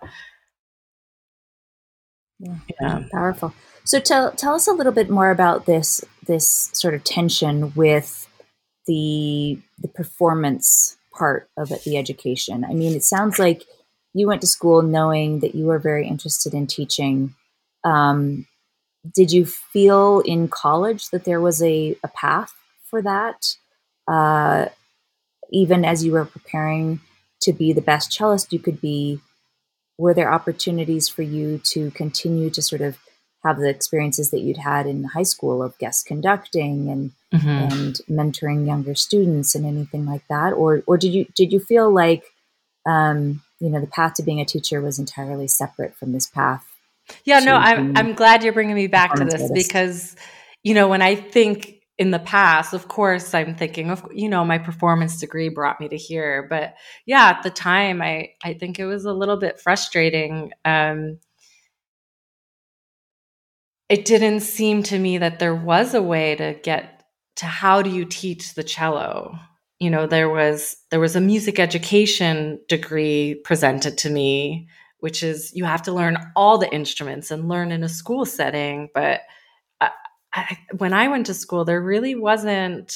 yeah, 2.40 2.56
yeah. 2.82 3.04
powerful 3.12 3.54
so 3.86 4.00
tell 4.00 4.32
tell 4.32 4.56
us 4.56 4.68
a 4.68 4.74
little 4.74 4.92
bit 4.92 5.10
more 5.10 5.32
about 5.32 5.66
this 5.66 6.04
this 6.26 6.70
sort 6.74 6.94
of 6.94 7.04
tension 7.04 7.74
with 7.76 8.28
the 8.88 9.60
the 9.80 9.88
performance 9.88 10.98
part 11.14 11.50
of 11.58 11.72
it, 11.72 11.84
the 11.84 11.98
education. 11.98 12.66
I 12.66 12.74
mean, 12.74 12.96
it 12.96 13.04
sounds 13.04 13.40
like 13.40 13.64
you 14.14 14.28
went 14.28 14.42
to 14.42 14.48
school 14.48 14.82
knowing 14.82 15.40
that 15.40 15.56
you 15.56 15.66
were 15.66 15.80
very 15.80 16.08
interested 16.08 16.54
in 16.54 16.68
teaching. 16.68 17.36
Um, 17.84 18.48
did 19.14 19.32
you 19.32 19.46
feel 19.46 20.22
in 20.22 20.48
college 20.48 21.10
that 21.10 21.26
there 21.26 21.42
was 21.42 21.62
a, 21.62 21.96
a 22.04 22.08
path 22.08 22.54
for 22.90 23.02
that? 23.02 23.56
Uh, 24.08 24.68
even 25.52 25.86
as 25.86 26.04
you 26.04 26.12
were 26.12 26.26
preparing 26.26 27.00
to 27.42 27.54
be 27.54 27.74
the 27.74 27.82
best 27.82 28.12
cellist 28.12 28.52
you 28.52 28.60
could 28.60 28.82
be, 28.82 29.20
were 29.98 30.14
there 30.14 30.34
opportunities 30.34 31.08
for 31.08 31.22
you 31.22 31.60
to 31.60 31.92
continue 31.92 32.50
to 32.50 32.62
sort 32.62 32.82
of 32.82 32.98
have 33.44 33.58
the 33.58 33.70
experiences 33.70 34.32
that 34.32 34.40
you'd 34.40 34.58
had 34.58 34.88
in 34.88 35.04
high 35.04 35.24
school 35.24 35.62
of 35.62 35.78
guest 35.78 36.06
conducting 36.06 36.90
and 36.90 37.12
mm-hmm. 37.34 37.48
and 37.48 37.96
mentoring 38.10 38.66
younger 38.66 38.96
students 38.96 39.54
and 39.54 39.66
anything 39.66 40.06
like 40.06 40.26
that 40.30 40.54
or 40.54 40.82
or 40.88 40.98
did 40.98 41.14
you 41.14 41.26
did 41.36 41.52
you 41.52 41.60
feel 41.60 41.92
like 41.94 42.24
um, 42.86 43.42
you 43.60 43.70
know 43.70 43.80
the 43.80 43.88
path 43.88 44.16
to 44.16 44.24
being 44.24 44.42
a 44.42 44.46
teacher 44.46 44.82
was 44.82 45.00
entirely 45.00 45.48
separate 45.48 45.96
from 45.96 46.14
this 46.14 46.28
path 46.28 46.66
yeah 47.26 47.40
no 47.40 47.54
i'm 47.54 47.96
i'm 47.98 48.14
glad 48.14 48.44
you're 48.44 48.54
bringing 48.54 48.76
me 48.76 48.88
back 48.88 49.14
to 49.14 49.26
this 49.26 49.52
because 49.54 50.16
you 50.64 50.74
know 50.74 50.88
when 50.88 51.02
i 51.02 51.16
think 51.16 51.76
in 51.98 52.12
the 52.12 52.20
past 52.20 52.74
of 52.74 52.88
course 52.88 53.34
i'm 53.34 53.56
thinking 53.56 53.92
of 53.92 54.04
you 54.12 54.28
know 54.28 54.44
my 54.44 54.58
performance 54.58 55.20
degree 55.20 55.50
brought 55.50 55.80
me 55.80 55.88
to 55.88 55.98
here 55.98 56.48
but 56.50 56.74
yeah 57.06 57.28
at 57.30 57.44
the 57.44 57.52
time 57.52 58.02
i 58.02 58.30
i 58.44 58.54
think 58.54 58.80
it 58.80 58.86
was 58.86 59.06
a 59.06 59.14
little 59.14 59.38
bit 59.38 59.60
frustrating 59.60 60.52
um 60.66 61.20
it 63.90 64.06
didn't 64.06 64.40
seem 64.40 64.82
to 64.82 64.98
me 64.98 65.20
that 65.20 65.38
there 65.38 65.54
was 65.54 65.94
a 65.94 66.02
way 66.02 66.36
to 66.36 66.56
get 66.64 67.04
to 67.36 67.46
how 67.46 67.82
do 67.82 67.90
you 67.90 68.06
teach 68.06 68.54
the 68.54 68.64
cello? 68.64 69.38
You 69.80 69.90
know 69.90 70.08
there 70.08 70.30
was 70.30 70.78
there 70.92 71.00
was 71.00 71.16
a 71.16 71.22
music 71.22 71.60
education 71.60 72.60
degree 72.70 73.42
presented 73.44 73.98
to 74.00 74.10
me 74.10 74.68
which 75.00 75.22
is 75.22 75.52
you 75.54 75.66
have 75.66 75.82
to 75.82 75.92
learn 75.92 76.18
all 76.36 76.58
the 76.58 76.74
instruments 76.74 77.30
and 77.30 77.50
learn 77.50 77.72
in 77.72 77.84
a 77.84 77.90
school 77.90 78.26
setting 78.26 78.90
but 78.96 79.22
I, 80.34 80.58
when 80.78 80.94
i 80.94 81.08
went 81.08 81.28
to 81.28 81.34
school 81.34 81.66
there 81.66 81.82
really 81.82 82.16
wasn't 82.16 82.96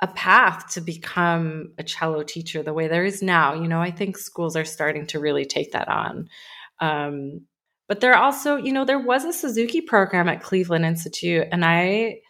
a 0.00 0.08
path 0.08 0.72
to 0.74 0.80
become 0.80 1.72
a 1.78 1.82
cello 1.82 2.22
teacher 2.22 2.62
the 2.62 2.74
way 2.74 2.88
there 2.88 3.04
is 3.04 3.22
now 3.22 3.54
you 3.54 3.68
know 3.68 3.80
i 3.80 3.90
think 3.90 4.18
schools 4.18 4.56
are 4.56 4.64
starting 4.64 5.06
to 5.08 5.20
really 5.20 5.44
take 5.44 5.72
that 5.72 5.88
on 5.88 6.28
um, 6.80 7.42
but 7.92 8.00
there 8.00 8.16
also, 8.16 8.56
you 8.56 8.72
know, 8.72 8.86
there 8.86 8.98
was 8.98 9.24
a 9.24 9.34
Suzuki 9.34 9.82
program 9.82 10.28
at 10.28 10.42
Cleveland 10.42 10.84
Institute 10.84 11.46
and 11.52 11.62
I 11.62 12.20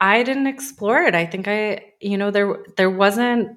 I 0.00 0.24
didn't 0.24 0.46
explore 0.46 1.02
it. 1.04 1.14
I 1.14 1.24
think 1.26 1.48
I, 1.48 1.92
you 2.00 2.18
know, 2.18 2.30
there 2.30 2.56
there 2.76 2.90
wasn't 2.90 3.56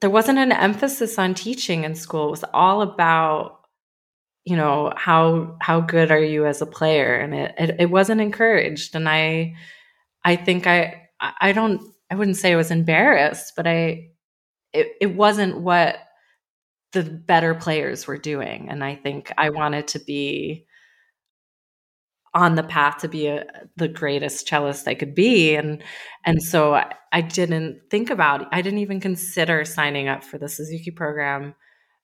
there 0.00 0.10
wasn't 0.10 0.38
an 0.38 0.52
emphasis 0.52 1.18
on 1.18 1.34
teaching 1.34 1.84
in 1.84 1.94
school. 1.94 2.28
It 2.28 2.30
was 2.30 2.44
all 2.54 2.82
about 2.82 3.59
you 4.44 4.56
know 4.56 4.92
how 4.96 5.56
how 5.60 5.80
good 5.80 6.10
are 6.10 6.22
you 6.22 6.46
as 6.46 6.62
a 6.62 6.66
player 6.66 7.14
and 7.14 7.34
it, 7.34 7.54
it, 7.58 7.76
it 7.80 7.90
wasn't 7.90 8.20
encouraged 8.20 8.94
and 8.94 9.08
i 9.08 9.54
i 10.24 10.36
think 10.36 10.66
i 10.66 11.08
i 11.40 11.52
don't 11.52 11.82
i 12.10 12.14
wouldn't 12.14 12.36
say 12.36 12.52
i 12.52 12.56
was 12.56 12.70
embarrassed 12.70 13.52
but 13.56 13.66
i 13.66 14.08
it, 14.72 14.92
it 15.00 15.14
wasn't 15.14 15.60
what 15.60 15.98
the 16.92 17.02
better 17.02 17.54
players 17.54 18.06
were 18.06 18.18
doing. 18.18 18.68
And 18.68 18.82
I 18.82 18.96
think 18.96 19.32
I 19.38 19.50
wanted 19.50 19.88
to 19.88 19.98
be 20.00 20.66
on 22.32 22.54
the 22.54 22.62
path 22.62 22.98
to 22.98 23.08
be 23.08 23.26
a, 23.26 23.44
the 23.76 23.88
greatest 23.88 24.46
cellist 24.46 24.86
I 24.86 24.94
could 24.94 25.14
be. 25.14 25.54
And 25.56 25.82
and 26.24 26.42
so 26.42 26.74
I, 26.74 26.92
I 27.12 27.20
didn't 27.22 27.80
think 27.90 28.10
about 28.10 28.46
I 28.52 28.62
didn't 28.62 28.80
even 28.80 29.00
consider 29.00 29.64
signing 29.64 30.08
up 30.08 30.22
for 30.22 30.38
the 30.38 30.48
Suzuki 30.48 30.90
program 30.90 31.54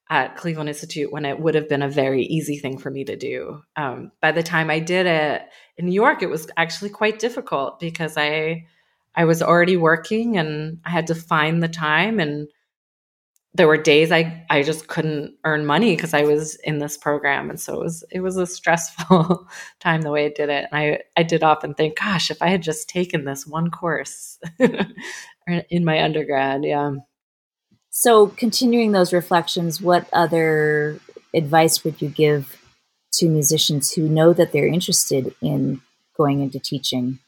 at 0.09 0.37
Cleveland 0.37 0.69
Institute 0.69 1.11
when 1.13 1.25
it 1.25 1.41
would 1.41 1.55
have 1.55 1.69
been 1.69 1.83
a 1.83 1.89
very 1.89 2.23
easy 2.23 2.59
thing 2.59 2.79
for 2.79 2.91
me 2.91 3.05
to 3.05 3.17
do. 3.17 3.63
Um, 3.75 4.13
by 4.21 4.33
the 4.33 4.43
time 4.43 4.71
I 4.71 4.79
did 4.79 5.07
it 5.07 5.43
in 5.77 5.87
New 5.87 5.93
York, 5.93 6.23
it 6.23 6.31
was 6.31 6.49
actually 6.57 6.91
quite 6.91 7.19
difficult 7.19 7.81
because 7.81 8.17
I 8.17 8.67
I 9.15 9.25
was 9.25 9.43
already 9.43 9.77
working 9.77 10.37
and 10.37 10.79
I 10.85 10.91
had 10.91 11.07
to 11.09 11.15
find 11.15 11.63
the 11.63 11.69
time 11.69 12.21
and 12.21 12.49
there 13.57 13.67
were 13.67 13.79
days 13.79 14.13
I 14.13 14.45
I 14.51 14.63
just 14.63 14.87
couldn't 14.89 15.35
earn 15.45 15.65
money 15.65 15.97
because 15.97 16.13
I 16.13 16.23
was 16.23 16.57
in 16.57 16.79
this 16.79 16.99
program, 16.99 17.49
and 17.49 17.59
so 17.59 17.75
it 17.75 17.85
was 17.85 18.05
it 18.11 18.21
was 18.21 18.37
a 18.37 18.47
stressful 18.59 19.49
time 19.81 20.03
the 20.03 20.11
way 20.11 20.27
I 20.27 20.33
did 20.35 20.51
it. 20.51 20.69
And 20.71 20.79
I 20.79 21.01
I 21.17 21.23
did 21.23 21.43
often 21.43 21.75
think, 21.75 21.99
gosh, 21.99 22.31
if 22.31 22.43
I 22.43 22.49
had 22.49 22.63
just 22.63 22.89
taken 22.89 23.25
this 23.25 23.47
one 23.47 23.71
course 23.71 24.39
in 25.71 25.85
my 25.85 26.03
undergrad, 26.03 26.65
yeah. 26.65 26.93
So, 27.99 28.27
continuing 28.27 28.93
those 28.93 29.15
reflections, 29.15 29.81
what 29.81 30.07
other 30.13 31.01
advice 31.33 31.83
would 31.83 32.03
you 32.03 32.11
give 32.11 32.63
to 33.15 33.27
musicians 33.27 33.91
who 33.91 34.07
know 34.07 34.35
that 34.35 34.53
they're 34.53 34.67
interested 34.67 35.35
in 35.41 35.81
going 36.15 36.43
into 36.43 36.59
teaching, 36.59 37.21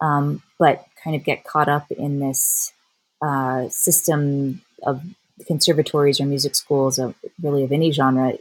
um, 0.00 0.42
but 0.58 0.86
kind 1.04 1.14
of 1.14 1.24
get 1.24 1.44
caught 1.44 1.68
up 1.68 1.90
in 1.90 2.20
this 2.20 2.72
uh, 3.20 3.68
system 3.68 4.62
of 4.82 5.02
conservatories 5.46 6.22
or 6.22 6.24
music 6.24 6.54
schools, 6.54 6.98
of, 6.98 7.14
really 7.42 7.62
of 7.62 7.70
any 7.70 7.92
genre, 7.92 8.32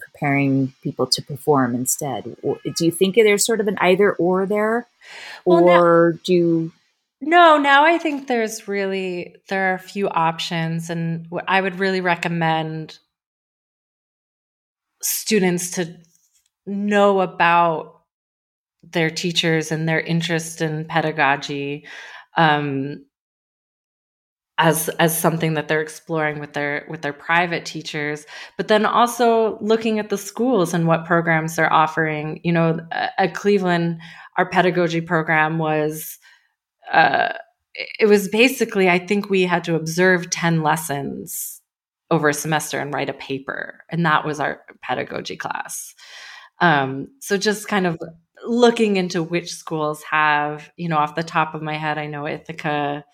preparing 0.00 0.74
people 0.82 1.06
to 1.06 1.22
perform 1.22 1.76
instead. 1.76 2.36
Do 2.42 2.84
you 2.84 2.90
think 2.90 3.14
there's 3.14 3.46
sort 3.46 3.60
of 3.60 3.68
an 3.68 3.78
either 3.80 4.12
or 4.12 4.44
there, 4.44 4.88
well, 5.44 5.62
or 5.62 6.14
now, 6.14 6.18
do 6.24 6.32
you? 6.32 6.72
No, 7.24 7.56
now 7.56 7.84
I 7.84 7.98
think 7.98 8.26
there's 8.26 8.66
really 8.66 9.36
there 9.48 9.70
are 9.70 9.74
a 9.74 9.78
few 9.78 10.08
options, 10.08 10.90
and 10.90 11.28
I 11.46 11.60
would 11.60 11.78
really 11.78 12.00
recommend 12.00 12.98
students 15.02 15.70
to 15.72 15.96
know 16.66 17.20
about 17.20 18.02
their 18.82 19.10
teachers 19.10 19.70
and 19.70 19.88
their 19.88 20.00
interest 20.00 20.60
in 20.60 20.84
pedagogy. 20.86 21.86
Um, 22.36 23.04
as 24.58 24.88
as 25.00 25.18
something 25.18 25.54
that 25.54 25.66
they're 25.68 25.80
exploring 25.80 26.38
with 26.38 26.52
their 26.52 26.86
with 26.90 27.00
their 27.00 27.12
private 27.12 27.64
teachers 27.64 28.26
but 28.58 28.68
then 28.68 28.84
also 28.84 29.58
looking 29.62 29.98
at 29.98 30.10
the 30.10 30.18
schools 30.18 30.74
and 30.74 30.86
what 30.86 31.06
programs 31.06 31.56
they're 31.56 31.72
offering 31.72 32.38
you 32.44 32.52
know 32.52 32.78
at 32.92 33.34
cleveland 33.34 33.98
our 34.36 34.48
pedagogy 34.48 35.00
program 35.00 35.58
was 35.58 36.18
uh, 36.92 37.32
it 37.74 38.06
was 38.06 38.28
basically 38.28 38.88
i 38.88 38.98
think 38.98 39.28
we 39.28 39.42
had 39.42 39.64
to 39.64 39.74
observe 39.74 40.30
10 40.30 40.62
lessons 40.62 41.60
over 42.10 42.28
a 42.28 42.34
semester 42.34 42.78
and 42.78 42.92
write 42.92 43.08
a 43.08 43.14
paper 43.14 43.84
and 43.88 44.04
that 44.04 44.26
was 44.26 44.38
our 44.38 44.60
pedagogy 44.82 45.36
class. 45.36 45.94
Um, 46.60 47.08
so 47.20 47.38
just 47.38 47.66
kind 47.68 47.86
of 47.86 47.98
looking 48.44 48.96
into 48.96 49.22
which 49.22 49.50
schools 49.50 50.02
have 50.02 50.70
you 50.76 50.88
know 50.88 50.98
off 50.98 51.14
the 51.14 51.22
top 51.22 51.54
of 51.54 51.62
my 51.62 51.76
head 51.76 51.96
i 51.96 52.06
know 52.06 52.26
ithaca 52.26 53.04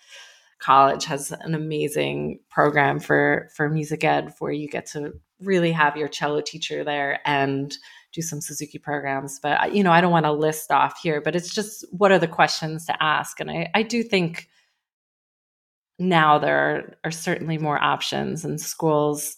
college 0.59 1.05
has 1.05 1.31
an 1.31 1.53
amazing 1.53 2.39
program 2.49 2.99
for 2.99 3.47
for 3.55 3.69
music 3.69 4.03
ed 4.03 4.33
where 4.39 4.51
you 4.51 4.67
get 4.67 4.87
to 4.87 5.13
really 5.39 5.71
have 5.71 5.95
your 5.95 6.07
cello 6.07 6.41
teacher 6.41 6.83
there 6.83 7.19
and 7.25 7.77
do 8.13 8.21
some 8.21 8.41
Suzuki 8.41 8.77
programs. 8.77 9.39
But 9.41 9.73
you 9.73 9.83
know, 9.83 9.91
I 9.91 10.01
don't 10.01 10.11
want 10.11 10.25
to 10.25 10.31
list 10.31 10.71
off 10.71 10.99
here, 11.01 11.21
but 11.21 11.35
it's 11.35 11.53
just 11.53 11.85
what 11.91 12.11
are 12.11 12.19
the 12.19 12.27
questions 12.27 12.85
to 12.85 13.03
ask? 13.03 13.39
And 13.39 13.51
I, 13.51 13.69
I 13.73 13.83
do 13.83 14.03
think 14.03 14.47
now 15.97 16.39
there 16.39 16.57
are, 16.57 16.93
are 17.05 17.11
certainly 17.11 17.57
more 17.57 17.81
options 17.81 18.45
and 18.45 18.59
schools 18.59 19.35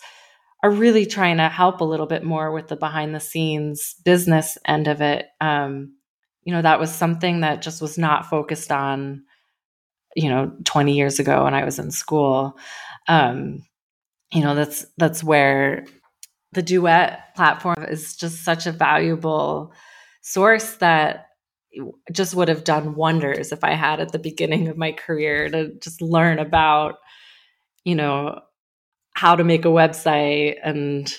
are 0.64 0.70
really 0.70 1.08
trying 1.08 1.38
to 1.38 1.50
help 1.50 1.82
a 1.82 1.86
little 1.86 2.06
bit 2.06 2.24
more 2.24 2.52
with 2.52 2.68
the 2.68 2.76
behind 2.76 3.16
the 3.16 3.20
scenes 3.20 3.96
business 4.06 4.58
end 4.66 4.88
of 4.88 5.02
it. 5.02 5.26
Um, 5.42 5.96
you 6.44 6.54
know, 6.54 6.62
that 6.62 6.80
was 6.80 6.92
something 6.94 7.42
that 7.42 7.62
just 7.62 7.82
was 7.82 7.98
not 7.98 8.28
focused 8.28 8.72
on 8.72 9.24
you 10.16 10.30
know 10.30 10.52
20 10.66 10.94
years 10.94 11.20
ago 11.20 11.44
when 11.44 11.54
i 11.54 11.64
was 11.64 11.80
in 11.80 11.92
school 11.92 12.58
um 13.08 13.64
you 14.32 14.42
know 14.42 14.56
that's 14.56 14.86
that's 14.98 15.24
where 15.24 15.86
the 16.54 16.62
duet 16.62 17.34
platform 17.36 17.84
is 17.88 18.16
just 18.16 18.44
such 18.44 18.66
a 18.66 18.72
valuable 18.72 19.74
source 20.22 20.76
that 20.76 21.28
just 22.12 22.36
would 22.36 22.50
have 22.50 22.66
done 22.66 22.96
wonders 22.96 23.52
if 23.52 23.64
i 23.64 23.74
had 23.74 24.02
at 24.02 24.12
the 24.12 24.20
beginning 24.20 24.68
of 24.68 24.78
my 24.78 24.92
career 24.92 25.50
to 25.50 25.74
just 25.80 26.02
learn 26.02 26.38
about 26.38 26.96
you 27.86 27.96
know 27.96 28.40
how 29.14 29.36
to 29.36 29.44
make 29.44 29.66
a 29.66 29.70
website 29.70 30.56
and 30.64 31.14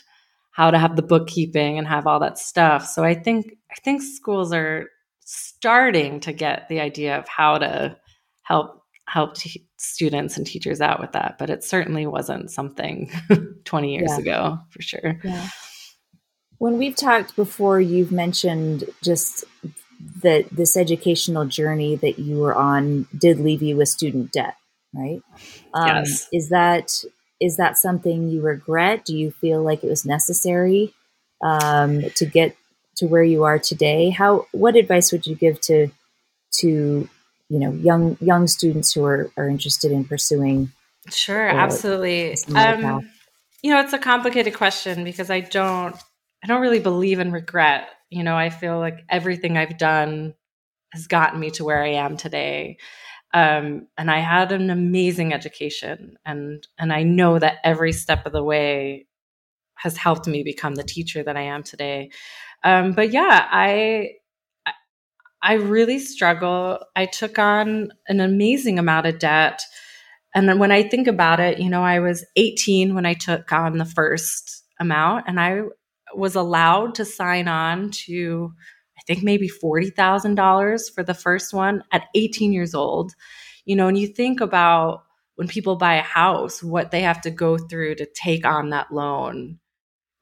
how 0.52 0.70
to 0.70 0.78
have 0.78 0.96
the 0.96 1.02
bookkeeping 1.02 1.78
and 1.78 1.86
have 1.86 2.06
all 2.06 2.20
that 2.20 2.38
stuff. 2.38 2.86
So 2.86 3.04
i 3.04 3.14
think 3.14 3.56
i 3.70 3.74
think 3.82 4.02
schools 4.02 4.52
are 4.52 4.88
starting 5.20 6.20
to 6.20 6.32
get 6.32 6.68
the 6.68 6.80
idea 6.80 7.18
of 7.18 7.28
how 7.28 7.58
to 7.58 7.96
help 8.42 8.81
help 9.08 9.34
t- 9.34 9.66
students 9.78 10.36
and 10.36 10.46
teachers 10.46 10.80
out 10.80 11.00
with 11.00 11.12
that. 11.12 11.36
But 11.38 11.50
it 11.50 11.64
certainly 11.64 12.06
wasn't 12.06 12.50
something 12.50 13.10
20 13.64 13.94
years 13.94 14.10
yeah. 14.10 14.18
ago, 14.18 14.58
for 14.70 14.82
sure. 14.82 15.20
Yeah. 15.22 15.48
When 16.58 16.78
we've 16.78 16.96
talked 16.96 17.34
before, 17.34 17.80
you've 17.80 18.12
mentioned 18.12 18.84
just 19.02 19.44
that 20.22 20.48
this 20.50 20.76
educational 20.76 21.44
journey 21.46 21.96
that 21.96 22.18
you 22.18 22.38
were 22.38 22.54
on 22.54 23.06
did 23.16 23.40
leave 23.40 23.62
you 23.62 23.76
with 23.76 23.88
student 23.88 24.32
debt, 24.32 24.54
right? 24.94 25.22
Um, 25.74 25.88
yes. 25.88 26.28
Is 26.32 26.48
that 26.50 27.04
is 27.40 27.56
that 27.56 27.76
something 27.76 28.28
you 28.28 28.40
regret? 28.40 29.04
Do 29.04 29.16
you 29.16 29.32
feel 29.32 29.62
like 29.62 29.82
it 29.82 29.90
was 29.90 30.06
necessary 30.06 30.94
um, 31.44 32.02
to 32.14 32.24
get 32.24 32.56
to 32.98 33.06
where 33.06 33.24
you 33.24 33.42
are 33.42 33.58
today? 33.58 34.10
How 34.10 34.46
what 34.52 34.76
advice 34.76 35.10
would 35.10 35.26
you 35.26 35.34
give 35.34 35.60
to 35.62 35.88
to 36.60 37.08
you 37.52 37.58
know 37.58 37.72
young 37.72 38.16
young 38.20 38.46
students 38.46 38.94
who 38.94 39.04
are, 39.04 39.30
are 39.36 39.46
interested 39.46 39.92
in 39.92 40.04
pursuing? 40.06 40.72
Sure, 41.10 41.48
absolutely. 41.48 42.34
Um, 42.54 43.10
you 43.62 43.70
know, 43.70 43.80
it's 43.80 43.92
a 43.92 43.98
complicated 43.98 44.54
question 44.54 45.04
because 45.04 45.30
I 45.30 45.40
don't 45.40 45.94
I 46.42 46.46
don't 46.46 46.62
really 46.62 46.80
believe 46.80 47.20
in 47.20 47.30
regret. 47.30 47.88
You 48.08 48.24
know, 48.24 48.34
I 48.34 48.48
feel 48.48 48.78
like 48.78 49.04
everything 49.10 49.58
I've 49.58 49.76
done 49.76 50.32
has 50.94 51.06
gotten 51.06 51.40
me 51.40 51.50
to 51.52 51.64
where 51.64 51.82
I 51.82 51.94
am 51.94 52.16
today. 52.16 52.78
Um, 53.34 53.88
and 53.98 54.10
I 54.10 54.20
had 54.20 54.52
an 54.52 54.70
amazing 54.70 55.34
education, 55.34 56.16
and 56.24 56.66
and 56.78 56.90
I 56.90 57.02
know 57.02 57.38
that 57.38 57.58
every 57.64 57.92
step 57.92 58.24
of 58.24 58.32
the 58.32 58.42
way 58.42 59.06
has 59.74 59.98
helped 59.98 60.26
me 60.26 60.42
become 60.42 60.74
the 60.74 60.84
teacher 60.84 61.22
that 61.22 61.36
I 61.36 61.42
am 61.42 61.62
today. 61.64 62.12
Um, 62.64 62.92
but 62.92 63.12
yeah, 63.12 63.46
I 63.50 64.12
I 65.42 65.54
really 65.54 65.98
struggle. 65.98 66.78
I 66.94 67.06
took 67.06 67.38
on 67.38 67.92
an 68.06 68.20
amazing 68.20 68.78
amount 68.78 69.06
of 69.06 69.18
debt. 69.18 69.60
And 70.34 70.48
then 70.48 70.58
when 70.58 70.70
I 70.70 70.82
think 70.82 71.08
about 71.08 71.40
it, 71.40 71.58
you 71.58 71.68
know, 71.68 71.82
I 71.82 71.98
was 71.98 72.24
18 72.36 72.94
when 72.94 73.04
I 73.04 73.14
took 73.14 73.52
on 73.52 73.78
the 73.78 73.84
first 73.84 74.64
amount, 74.80 75.24
and 75.28 75.38
I 75.40 75.62
was 76.14 76.34
allowed 76.36 76.94
to 76.96 77.04
sign 77.04 77.48
on 77.48 77.90
to, 77.90 78.52
I 78.96 79.02
think 79.06 79.22
maybe 79.22 79.48
$40,000 79.48 80.94
for 80.94 81.02
the 81.02 81.14
first 81.14 81.52
one 81.52 81.82
at 81.92 82.06
18 82.14 82.52
years 82.52 82.74
old. 82.74 83.12
You 83.64 83.76
know, 83.76 83.88
and 83.88 83.98
you 83.98 84.06
think 84.08 84.40
about 84.40 85.02
when 85.36 85.48
people 85.48 85.76
buy 85.76 85.94
a 85.94 86.02
house, 86.02 86.62
what 86.62 86.90
they 86.90 87.02
have 87.02 87.20
to 87.22 87.30
go 87.30 87.58
through 87.58 87.96
to 87.96 88.06
take 88.06 88.46
on 88.46 88.70
that 88.70 88.92
loan. 88.92 89.58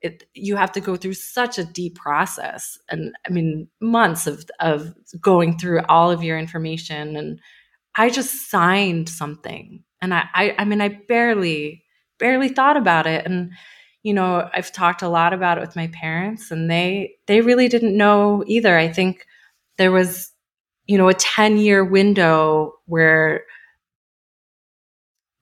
It, 0.02 0.24
you 0.34 0.56
have 0.56 0.72
to 0.72 0.80
go 0.80 0.96
through 0.96 1.14
such 1.14 1.58
a 1.58 1.64
deep 1.64 1.96
process. 1.96 2.78
And 2.88 3.14
i 3.26 3.30
mean 3.30 3.68
months 3.80 4.26
of 4.26 4.44
of 4.60 4.94
going 5.20 5.58
through 5.58 5.82
all 5.88 6.10
of 6.10 6.22
your 6.22 6.38
information. 6.38 7.16
And 7.16 7.40
i 7.96 8.10
just 8.10 8.50
signed 8.50 9.08
something. 9.08 9.84
And 10.02 10.14
i 10.14 10.24
i, 10.34 10.54
I 10.58 10.64
mean 10.64 10.80
i 10.80 10.88
barely 11.08 11.84
barely 12.18 12.48
thought 12.48 12.76
about 12.76 13.06
it. 13.06 13.26
And 13.26 13.52
you 14.02 14.14
know 14.14 14.48
i've 14.54 14.72
talked 14.72 15.02
a 15.02 15.08
lot 15.08 15.32
about 15.32 15.58
it 15.58 15.62
with 15.62 15.76
my 15.76 15.88
parents. 15.88 16.50
And 16.50 16.70
they 16.70 17.16
they 17.26 17.40
really 17.42 17.68
didn't 17.68 17.96
know 17.96 18.44
either. 18.46 18.78
I 18.78 18.88
think 18.92 19.26
there 19.78 19.92
was 19.92 20.32
you 20.86 20.98
know 20.98 21.08
a 21.08 21.14
10 21.14 21.58
year 21.58 21.84
window 21.84 22.74
where 22.86 23.44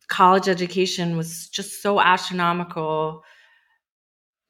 college 0.09 0.49
education 0.49 1.17
was 1.17 1.49
just 1.49 1.83
so 1.83 2.01
astronomical 2.01 3.23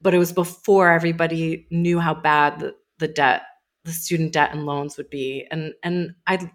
but 0.01 0.15
it 0.15 0.19
was 0.19 0.33
before 0.33 0.91
everybody 0.91 1.67
knew 1.71 1.99
how 1.99 2.15
bad 2.15 2.61
the, 2.61 2.75
the 2.99 3.09
debt 3.09 3.43
the 3.85 3.93
student 3.93 4.33
debt 4.33 4.53
and 4.53 4.67
loans 4.67 4.97
would 4.97 5.09
be 5.09 5.47
and 5.51 5.73
and 5.83 6.15
i 6.27 6.51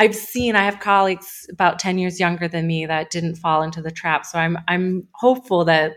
I've 0.00 0.16
seen 0.16 0.56
I 0.56 0.64
have 0.64 0.80
colleagues 0.80 1.46
about 1.50 1.78
10 1.78 1.98
years 1.98 2.18
younger 2.18 2.48
than 2.48 2.66
me 2.66 2.86
that 2.86 3.10
didn't 3.10 3.34
fall 3.34 3.62
into 3.62 3.82
the 3.82 3.90
trap. 3.90 4.24
So 4.24 4.38
I'm 4.38 4.56
I'm 4.66 5.06
hopeful 5.12 5.66
that 5.66 5.92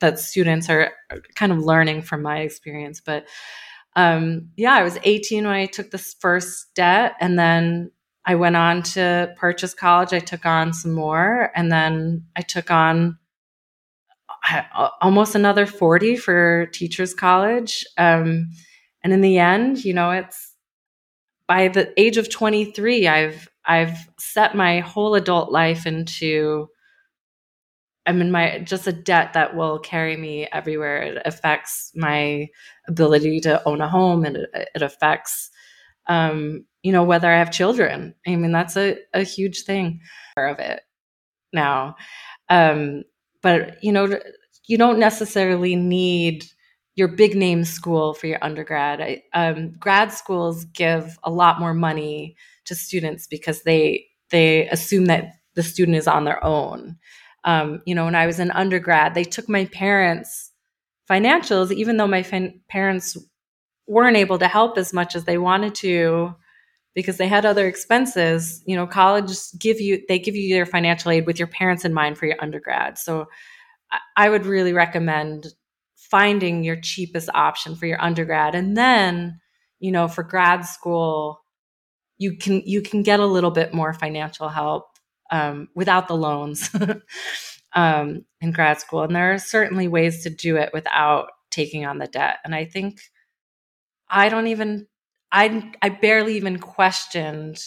that 0.00 0.18
students 0.18 0.70
are 0.70 0.90
kind 1.34 1.52
of 1.52 1.58
learning 1.58 2.00
from 2.00 2.22
my 2.22 2.38
experience. 2.38 3.02
But 3.04 3.28
um, 3.94 4.48
yeah, 4.56 4.72
I 4.72 4.82
was 4.82 4.98
18 5.04 5.44
when 5.44 5.52
I 5.52 5.66
took 5.66 5.90
this 5.90 6.16
first 6.18 6.74
debt, 6.74 7.12
and 7.20 7.38
then 7.38 7.90
I 8.24 8.36
went 8.36 8.56
on 8.56 8.82
to 8.94 9.34
purchase 9.36 9.74
college. 9.74 10.14
I 10.14 10.20
took 10.20 10.46
on 10.46 10.72
some 10.72 10.92
more, 10.92 11.50
and 11.54 11.70
then 11.70 12.24
I 12.34 12.40
took 12.40 12.70
on 12.70 13.18
almost 15.00 15.34
another 15.34 15.66
40 15.66 16.16
for 16.16 16.66
teachers 16.66 17.14
college. 17.14 17.84
Um, 17.98 18.50
and 19.02 19.12
in 19.12 19.20
the 19.20 19.38
end, 19.38 19.84
you 19.84 19.94
know, 19.94 20.10
it's 20.10 20.54
by 21.46 21.68
the 21.68 21.92
age 22.00 22.16
of 22.16 22.30
23, 22.30 23.08
I've 23.08 23.48
I've 23.64 23.96
set 24.18 24.56
my 24.56 24.80
whole 24.80 25.14
adult 25.14 25.52
life 25.52 25.86
into 25.86 26.68
I'm 28.06 28.20
in 28.20 28.32
my 28.32 28.58
just 28.60 28.86
a 28.86 28.92
debt 28.92 29.34
that 29.34 29.54
will 29.54 29.78
carry 29.78 30.16
me 30.16 30.48
everywhere. 30.50 31.02
It 31.02 31.22
affects 31.24 31.92
my 31.94 32.48
ability 32.88 33.40
to 33.40 33.62
own 33.66 33.80
a 33.80 33.88
home, 33.88 34.24
and 34.24 34.36
it, 34.38 34.50
it 34.74 34.82
affects, 34.82 35.50
um, 36.08 36.64
you 36.82 36.90
know, 36.90 37.04
whether 37.04 37.30
I 37.30 37.38
have 37.38 37.52
children. 37.52 38.14
I 38.26 38.34
mean, 38.36 38.50
that's 38.50 38.76
a, 38.76 38.98
a 39.14 39.22
huge 39.22 39.62
thing 39.62 40.00
of 40.36 40.58
it 40.58 40.82
now. 41.52 41.94
Um, 42.48 43.04
but 43.42 43.82
you 43.82 43.92
know, 43.92 44.18
you 44.66 44.78
don't 44.78 44.98
necessarily 44.98 45.76
need 45.76 46.44
your 46.94 47.08
big 47.08 47.34
name 47.34 47.64
school 47.64 48.14
for 48.14 48.26
your 48.26 48.38
undergrad. 48.42 49.00
I, 49.00 49.22
um, 49.34 49.72
grad 49.78 50.12
schools 50.12 50.64
give 50.66 51.18
a 51.24 51.30
lot 51.30 51.58
more 51.58 51.74
money 51.74 52.36
to 52.66 52.74
students 52.74 53.26
because 53.26 53.62
they 53.62 54.06
they 54.30 54.68
assume 54.68 55.06
that 55.06 55.32
the 55.54 55.62
student 55.62 55.96
is 55.96 56.06
on 56.08 56.24
their 56.24 56.42
own 56.44 56.96
um, 57.44 57.82
you 57.86 57.94
know, 57.94 58.04
when 58.04 58.14
I 58.14 58.26
was 58.26 58.38
in 58.38 58.52
undergrad, 58.52 59.14
they 59.14 59.24
took 59.24 59.48
my 59.48 59.64
parents' 59.66 60.52
financials, 61.10 61.72
even 61.72 61.96
though 61.96 62.06
my 62.06 62.22
fin- 62.22 62.60
parents 62.68 63.16
weren't 63.86 64.16
able 64.16 64.38
to 64.38 64.48
help 64.48 64.78
as 64.78 64.92
much 64.92 65.16
as 65.16 65.24
they 65.24 65.38
wanted 65.38 65.74
to 65.76 66.34
because 66.94 67.16
they 67.16 67.28
had 67.28 67.46
other 67.46 67.66
expenses. 67.66 68.62
You 68.66 68.76
know, 68.76 68.86
college 68.86 69.32
give 69.58 69.80
you 69.80 70.02
they 70.08 70.18
give 70.18 70.36
you 70.36 70.54
their 70.54 70.66
financial 70.66 71.10
aid 71.10 71.26
with 71.26 71.38
your 71.38 71.48
parents 71.48 71.84
in 71.84 71.94
mind 71.94 72.18
for 72.18 72.26
your 72.26 72.36
undergrad. 72.40 72.98
So 72.98 73.26
I, 73.90 73.98
I 74.16 74.28
would 74.28 74.46
really 74.46 74.72
recommend 74.72 75.48
finding 75.96 76.64
your 76.64 76.76
cheapest 76.76 77.30
option 77.34 77.74
for 77.74 77.86
your 77.86 78.02
undergrad 78.02 78.54
and 78.54 78.76
then 78.76 79.40
you 79.80 79.90
know 79.90 80.08
for 80.08 80.22
grad 80.22 80.66
school 80.66 81.40
you 82.18 82.36
can 82.36 82.60
you 82.66 82.82
can 82.82 83.02
get 83.02 83.18
a 83.18 83.24
little 83.24 83.50
bit 83.50 83.72
more 83.72 83.94
financial 83.94 84.50
help 84.50 84.84
um, 85.32 85.68
without 85.74 86.06
the 86.06 86.14
loans 86.14 86.70
um, 87.72 88.24
in 88.40 88.52
grad 88.52 88.78
school. 88.78 89.02
And 89.02 89.16
there 89.16 89.32
are 89.32 89.38
certainly 89.38 89.88
ways 89.88 90.22
to 90.22 90.30
do 90.30 90.56
it 90.56 90.70
without 90.72 91.28
taking 91.50 91.84
on 91.84 91.98
the 91.98 92.06
debt. 92.06 92.36
And 92.44 92.54
I 92.54 92.66
think 92.66 93.00
I 94.08 94.28
don't 94.28 94.48
even, 94.48 94.86
I, 95.32 95.72
I 95.82 95.88
barely 95.88 96.36
even 96.36 96.58
questioned 96.58 97.58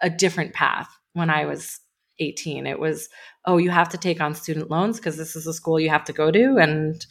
a 0.00 0.10
different 0.10 0.54
path 0.54 0.88
when 1.12 1.30
I 1.30 1.44
was 1.44 1.80
18. 2.18 2.66
It 2.66 2.80
was, 2.80 3.08
oh, 3.44 3.58
you 3.58 3.70
have 3.70 3.90
to 3.90 3.98
take 3.98 4.20
on 4.20 4.34
student 4.34 4.70
loans 4.70 4.98
because 4.98 5.16
this 5.16 5.36
is 5.36 5.46
a 5.46 5.52
school 5.52 5.78
you 5.78 5.90
have 5.90 6.04
to 6.04 6.12
go 6.12 6.30
to. 6.30 6.56
And 6.56 7.04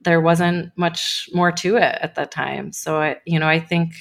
there 0.00 0.20
wasn't 0.20 0.70
much 0.76 1.28
more 1.32 1.50
to 1.50 1.76
it 1.76 1.98
at 2.00 2.14
that 2.14 2.30
time. 2.30 2.72
So, 2.72 3.00
I, 3.00 3.16
you 3.26 3.38
know, 3.38 3.48
I 3.48 3.58
think 3.58 3.92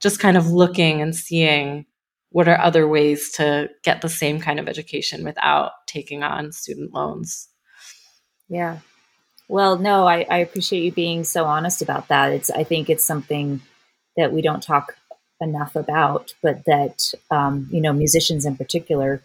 just 0.00 0.18
kind 0.18 0.36
of 0.36 0.50
looking 0.50 1.00
and 1.00 1.14
seeing 1.14 1.86
what 2.30 2.48
are 2.48 2.60
other 2.60 2.86
ways 2.86 3.30
to 3.32 3.70
get 3.82 4.02
the 4.02 4.08
same 4.08 4.40
kind 4.40 4.58
of 4.58 4.68
education 4.68 5.24
without 5.24 5.72
taking 5.86 6.22
on 6.22 6.52
student 6.52 6.92
loans 6.92 7.48
yeah 8.48 8.78
well 9.48 9.78
no 9.78 10.06
I, 10.06 10.26
I, 10.28 10.38
appreciate 10.38 10.82
you 10.82 10.92
being 10.92 11.24
so 11.24 11.44
honest 11.44 11.82
about 11.82 12.08
that 12.08 12.32
it's 12.32 12.50
i 12.50 12.64
think 12.64 12.90
it's 12.90 13.04
something 13.04 13.60
that 14.16 14.32
we 14.32 14.42
don't 14.42 14.62
talk 14.62 14.96
enough 15.40 15.76
about 15.76 16.34
but 16.42 16.64
that 16.64 17.12
um, 17.30 17.68
you 17.70 17.80
know 17.80 17.92
musicians 17.92 18.46
in 18.46 18.56
particular 18.56 19.22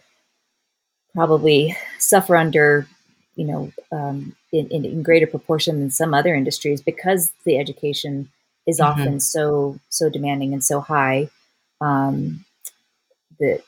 probably 1.14 1.76
suffer 1.98 2.36
under 2.36 2.86
you 3.34 3.46
know 3.46 3.72
um, 3.92 4.34
in, 4.52 4.68
in, 4.68 4.84
in, 4.84 5.02
greater 5.02 5.26
proportion 5.26 5.80
than 5.80 5.90
some 5.90 6.12
other 6.12 6.34
industries 6.34 6.82
because 6.82 7.32
the 7.44 7.58
education 7.58 8.30
is 8.66 8.78
mm-hmm. 8.78 9.00
often 9.00 9.20
so 9.20 9.78
so 9.88 10.10
demanding 10.10 10.52
and 10.52 10.62
so 10.62 10.80
high 10.80 11.28
um, 11.82 12.44
that, 13.40 13.62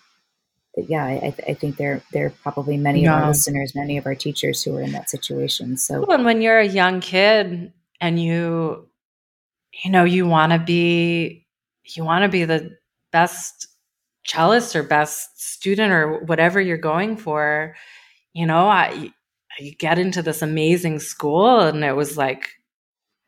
that 0.76 0.88
yeah, 0.88 1.04
I, 1.04 1.34
I, 1.48 1.54
think 1.54 1.76
there 1.76 2.00
there 2.12 2.26
are 2.26 2.30
probably 2.42 2.76
many 2.76 3.02
yeah. 3.02 3.16
of 3.16 3.22
our 3.22 3.28
listeners, 3.28 3.74
many 3.74 3.98
of 3.98 4.06
our 4.06 4.14
teachers 4.14 4.62
who 4.62 4.76
are 4.76 4.80
in 4.80 4.92
that 4.92 5.10
situation. 5.10 5.76
So, 5.76 6.04
and 6.06 6.24
when 6.24 6.40
you're 6.40 6.60
a 6.60 6.66
young 6.66 7.00
kid 7.00 7.72
and 8.00 8.22
you, 8.22 8.88
you 9.82 9.90
know, 9.90 10.04
you 10.04 10.26
want 10.26 10.52
to 10.52 10.58
be, 10.58 11.46
you 11.84 12.04
want 12.04 12.22
to 12.22 12.28
be 12.28 12.44
the 12.44 12.76
best 13.12 13.66
cellist 14.26 14.76
or 14.76 14.82
best 14.82 15.40
student 15.40 15.92
or 15.92 16.24
whatever 16.24 16.60
you're 16.60 16.78
going 16.78 17.16
for, 17.16 17.74
you 18.32 18.46
know, 18.46 18.68
I 18.68 19.12
you 19.58 19.74
get 19.74 19.98
into 19.98 20.22
this 20.22 20.42
amazing 20.42 20.98
school 20.98 21.60
and 21.60 21.84
it 21.84 21.94
was 21.94 22.16
like 22.16 22.50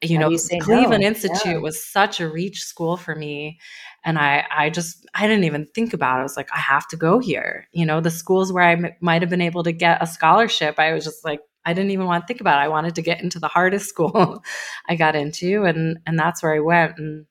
you 0.03 0.17
How 0.17 0.23
know 0.23 0.31
you 0.31 0.39
cleveland 0.61 1.03
no? 1.03 1.09
institute 1.09 1.47
yeah. 1.47 1.57
was 1.57 1.83
such 1.83 2.21
a 2.21 2.29
reach 2.29 2.63
school 2.63 2.97
for 2.97 3.15
me 3.15 3.59
and 4.05 4.19
i 4.19 4.45
i 4.55 4.69
just 4.69 5.07
i 5.15 5.27
didn't 5.27 5.45
even 5.45 5.67
think 5.75 5.95
about 5.95 6.19
it 6.19 6.21
i 6.21 6.23
was 6.23 6.37
like 6.37 6.51
i 6.55 6.59
have 6.59 6.87
to 6.89 6.97
go 6.97 7.19
here 7.19 7.67
you 7.73 7.87
know 7.87 8.01
the 8.01 8.11
schools 8.11 8.53
where 8.53 8.65
I 8.65 8.73
m- 8.73 8.93
might 9.01 9.23
have 9.23 9.31
been 9.31 9.41
able 9.41 9.63
to 9.63 9.73
get 9.73 10.03
a 10.03 10.07
scholarship 10.07 10.79
i 10.79 10.93
was 10.93 11.05
just 11.05 11.25
like 11.25 11.41
i 11.67 11.75
didn't 11.75 11.91
even 11.91 12.07
want 12.07 12.23
to 12.23 12.27
think 12.27 12.41
about 12.41 12.61
it. 12.61 12.65
I 12.65 12.69
wanted 12.69 12.95
to 12.97 13.03
get 13.03 13.23
into 13.23 13.39
the 13.41 13.49
hardest 13.49 13.89
school. 13.89 14.43
I 14.89 14.97
got 14.97 15.17
into 15.17 15.65
and 15.65 15.99
and 16.07 16.19
that's 16.19 16.43
where 16.43 16.55
i 16.55 16.61
went 16.61 16.99
and 16.99 17.27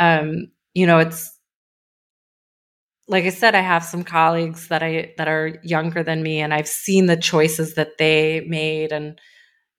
um 0.00 0.48
you 0.74 0.86
know 0.86 0.98
it's 0.98 1.38
like 3.08 3.24
I 3.24 3.30
said, 3.30 3.54
I 3.54 3.60
have 3.60 3.84
some 3.84 4.04
colleagues 4.04 4.68
that 4.68 4.82
I 4.82 5.14
that 5.16 5.28
are 5.28 5.58
younger 5.62 6.02
than 6.02 6.22
me, 6.22 6.40
and 6.40 6.52
I've 6.52 6.68
seen 6.68 7.06
the 7.06 7.16
choices 7.16 7.74
that 7.74 7.98
they 7.98 8.44
made, 8.46 8.92
and 8.92 9.18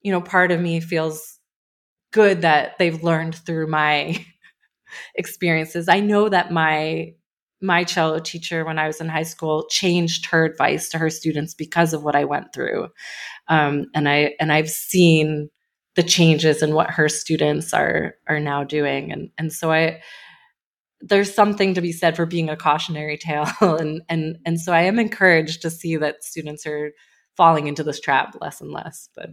you 0.01 0.11
know, 0.11 0.21
part 0.21 0.51
of 0.51 0.61
me 0.61 0.79
feels 0.79 1.39
good 2.11 2.41
that 2.41 2.77
they've 2.79 3.03
learned 3.03 3.35
through 3.35 3.67
my 3.67 4.25
experiences. 5.15 5.89
I 5.89 5.99
know 6.01 6.29
that 6.29 6.51
my 6.51 7.13
my 7.61 7.83
cello 7.83 8.19
teacher 8.19 8.65
when 8.65 8.79
I 8.79 8.87
was 8.87 9.01
in 9.01 9.09
high 9.09 9.23
school 9.23 9.67
changed 9.69 10.27
her 10.27 10.45
advice 10.45 10.89
to 10.89 10.99
her 10.99 11.09
students 11.09 11.53
because 11.53 11.93
of 11.93 12.03
what 12.03 12.15
I 12.15 12.25
went 12.25 12.53
through, 12.53 12.89
um, 13.49 13.87
and 13.93 14.07
I 14.07 14.35
and 14.39 14.51
I've 14.51 14.69
seen 14.69 15.49
the 15.95 16.03
changes 16.03 16.61
in 16.61 16.73
what 16.73 16.91
her 16.91 17.09
students 17.09 17.73
are 17.73 18.15
are 18.27 18.39
now 18.39 18.63
doing, 18.63 19.11
and 19.11 19.29
and 19.37 19.51
so 19.51 19.71
I 19.71 20.01
there's 21.01 21.33
something 21.33 21.73
to 21.73 21.81
be 21.81 21.91
said 21.91 22.15
for 22.15 22.25
being 22.25 22.49
a 22.49 22.57
cautionary 22.57 23.17
tale, 23.21 23.49
and 23.61 24.01
and 24.07 24.37
and 24.45 24.61
so 24.61 24.71
I 24.71 24.83
am 24.83 24.99
encouraged 24.99 25.61
to 25.63 25.69
see 25.69 25.97
that 25.97 26.23
students 26.23 26.65
are 26.65 26.91
falling 27.35 27.67
into 27.67 27.83
this 27.83 27.99
trap 27.99 28.35
less 28.41 28.61
and 28.61 28.71
less, 28.71 29.09
but 29.15 29.29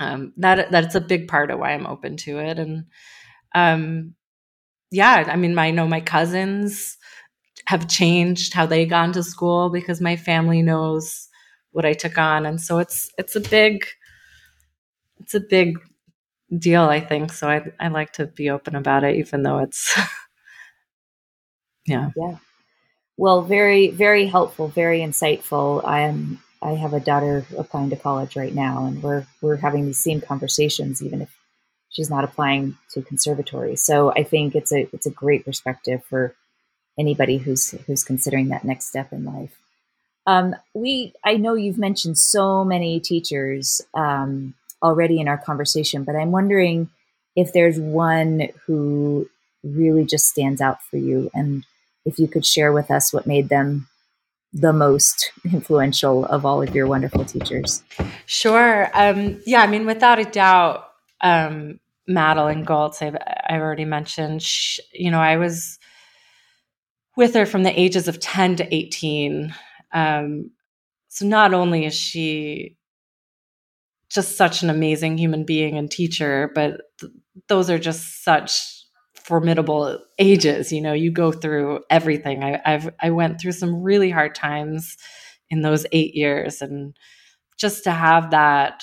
um, 0.00 0.32
that 0.38 0.70
that's 0.70 0.94
a 0.94 1.00
big 1.00 1.28
part 1.28 1.50
of 1.50 1.58
why 1.58 1.72
I'm 1.72 1.86
open 1.86 2.16
to 2.18 2.38
it. 2.38 2.58
And 2.58 2.86
um, 3.54 4.14
yeah, 4.90 5.24
I 5.28 5.36
mean, 5.36 5.58
I 5.58 5.70
know 5.70 5.86
my 5.86 6.00
cousins 6.00 6.96
have 7.66 7.88
changed 7.88 8.54
how 8.54 8.66
they 8.66 8.84
gone 8.86 9.12
to 9.12 9.22
school 9.22 9.70
because 9.70 10.00
my 10.00 10.16
family 10.16 10.62
knows 10.62 11.28
what 11.72 11.84
I 11.84 11.92
took 11.94 12.18
on, 12.18 12.46
and 12.46 12.60
so 12.60 12.78
it's 12.78 13.10
it's 13.18 13.36
a 13.36 13.40
big 13.40 13.86
it's 15.20 15.34
a 15.34 15.40
big 15.40 15.78
deal, 16.56 16.82
I 16.84 17.00
think. 17.00 17.32
So 17.32 17.48
I 17.48 17.72
I 17.80 17.88
like 17.88 18.12
to 18.14 18.26
be 18.26 18.50
open 18.50 18.76
about 18.76 19.04
it, 19.04 19.16
even 19.16 19.42
though 19.42 19.58
it's 19.58 19.98
yeah 21.86 22.10
yeah. 22.16 22.36
Well, 23.16 23.42
very 23.42 23.90
very 23.90 24.26
helpful, 24.26 24.68
very 24.68 25.00
insightful. 25.00 25.82
I 25.84 26.00
am 26.00 26.42
I 26.62 26.72
have 26.74 26.94
a 26.94 27.00
daughter 27.00 27.44
applying 27.58 27.90
to 27.90 27.96
college 27.96 28.36
right 28.36 28.54
now, 28.54 28.86
and 28.86 29.02
we're 29.02 29.26
we're 29.40 29.56
having 29.56 29.86
these 29.86 30.02
same 30.02 30.20
conversations, 30.20 31.02
even 31.02 31.22
if 31.22 31.30
she's 31.90 32.10
not 32.10 32.24
applying 32.24 32.76
to 32.90 33.02
conservatory. 33.02 33.76
So 33.76 34.12
I 34.12 34.22
think 34.24 34.54
it's 34.54 34.72
a 34.72 34.88
it's 34.92 35.06
a 35.06 35.10
great 35.10 35.44
perspective 35.44 36.02
for 36.04 36.34
anybody 36.98 37.38
who's 37.38 37.70
who's 37.86 38.04
considering 38.04 38.48
that 38.48 38.64
next 38.64 38.86
step 38.86 39.12
in 39.12 39.24
life. 39.24 39.61
Um, 40.26 40.54
we 40.74 41.12
I 41.24 41.36
know 41.36 41.54
you've 41.54 41.78
mentioned 41.78 42.18
so 42.18 42.64
many 42.64 43.00
teachers 43.00 43.80
um, 43.94 44.54
already 44.82 45.20
in 45.20 45.28
our 45.28 45.38
conversation, 45.38 46.04
but 46.04 46.16
I'm 46.16 46.30
wondering 46.30 46.88
if 47.34 47.52
there's 47.52 47.78
one 47.78 48.48
who 48.66 49.28
really 49.64 50.04
just 50.04 50.26
stands 50.26 50.60
out 50.60 50.82
for 50.82 50.96
you, 50.96 51.30
and 51.34 51.64
if 52.04 52.18
you 52.18 52.28
could 52.28 52.46
share 52.46 52.72
with 52.72 52.90
us 52.90 53.12
what 53.12 53.26
made 53.26 53.48
them 53.48 53.88
the 54.52 54.72
most 54.72 55.32
influential 55.52 56.24
of 56.26 56.44
all 56.44 56.62
of 56.62 56.74
your 56.74 56.86
wonderful 56.86 57.24
teachers? 57.24 57.82
Sure. 58.26 58.90
Um, 58.94 59.40
yeah, 59.46 59.62
I 59.62 59.66
mean, 59.66 59.86
without 59.86 60.18
a 60.18 60.24
doubt, 60.24 60.88
um, 61.22 61.80
Madeline 62.06 62.64
Goltz, 62.64 63.00
I've, 63.00 63.16
I've 63.48 63.60
already 63.60 63.84
mentioned, 63.84 64.42
she, 64.42 64.82
you 64.92 65.10
know, 65.10 65.20
I 65.20 65.36
was 65.36 65.78
with 67.16 67.34
her 67.34 67.46
from 67.46 67.62
the 67.62 67.80
ages 67.80 68.08
of 68.08 68.20
10 68.20 68.56
to 68.56 68.74
18. 68.74 69.54
Um, 69.92 70.50
so 71.08 71.26
not 71.26 71.54
only 71.54 71.84
is 71.86 71.94
she 71.94 72.76
just 74.10 74.36
such 74.36 74.62
an 74.62 74.70
amazing 74.70 75.18
human 75.18 75.44
being 75.44 75.78
and 75.78 75.90
teacher, 75.90 76.50
but 76.54 76.80
th- 77.00 77.12
those 77.48 77.70
are 77.70 77.78
just 77.78 78.24
such 78.24 78.82
formidable 79.24 79.98
ages 80.18 80.72
you 80.72 80.80
know 80.80 80.92
you 80.92 81.10
go 81.10 81.30
through 81.30 81.80
everything. 81.90 82.42
I, 82.42 82.60
i've 82.64 82.90
i 83.00 83.10
went 83.10 83.40
through 83.40 83.52
some 83.52 83.82
really 83.82 84.10
hard 84.10 84.34
times 84.34 84.96
in 85.48 85.62
those 85.62 85.86
eight 85.92 86.14
years 86.14 86.60
and 86.60 86.96
just 87.56 87.84
to 87.84 87.92
have 87.92 88.32
that 88.32 88.82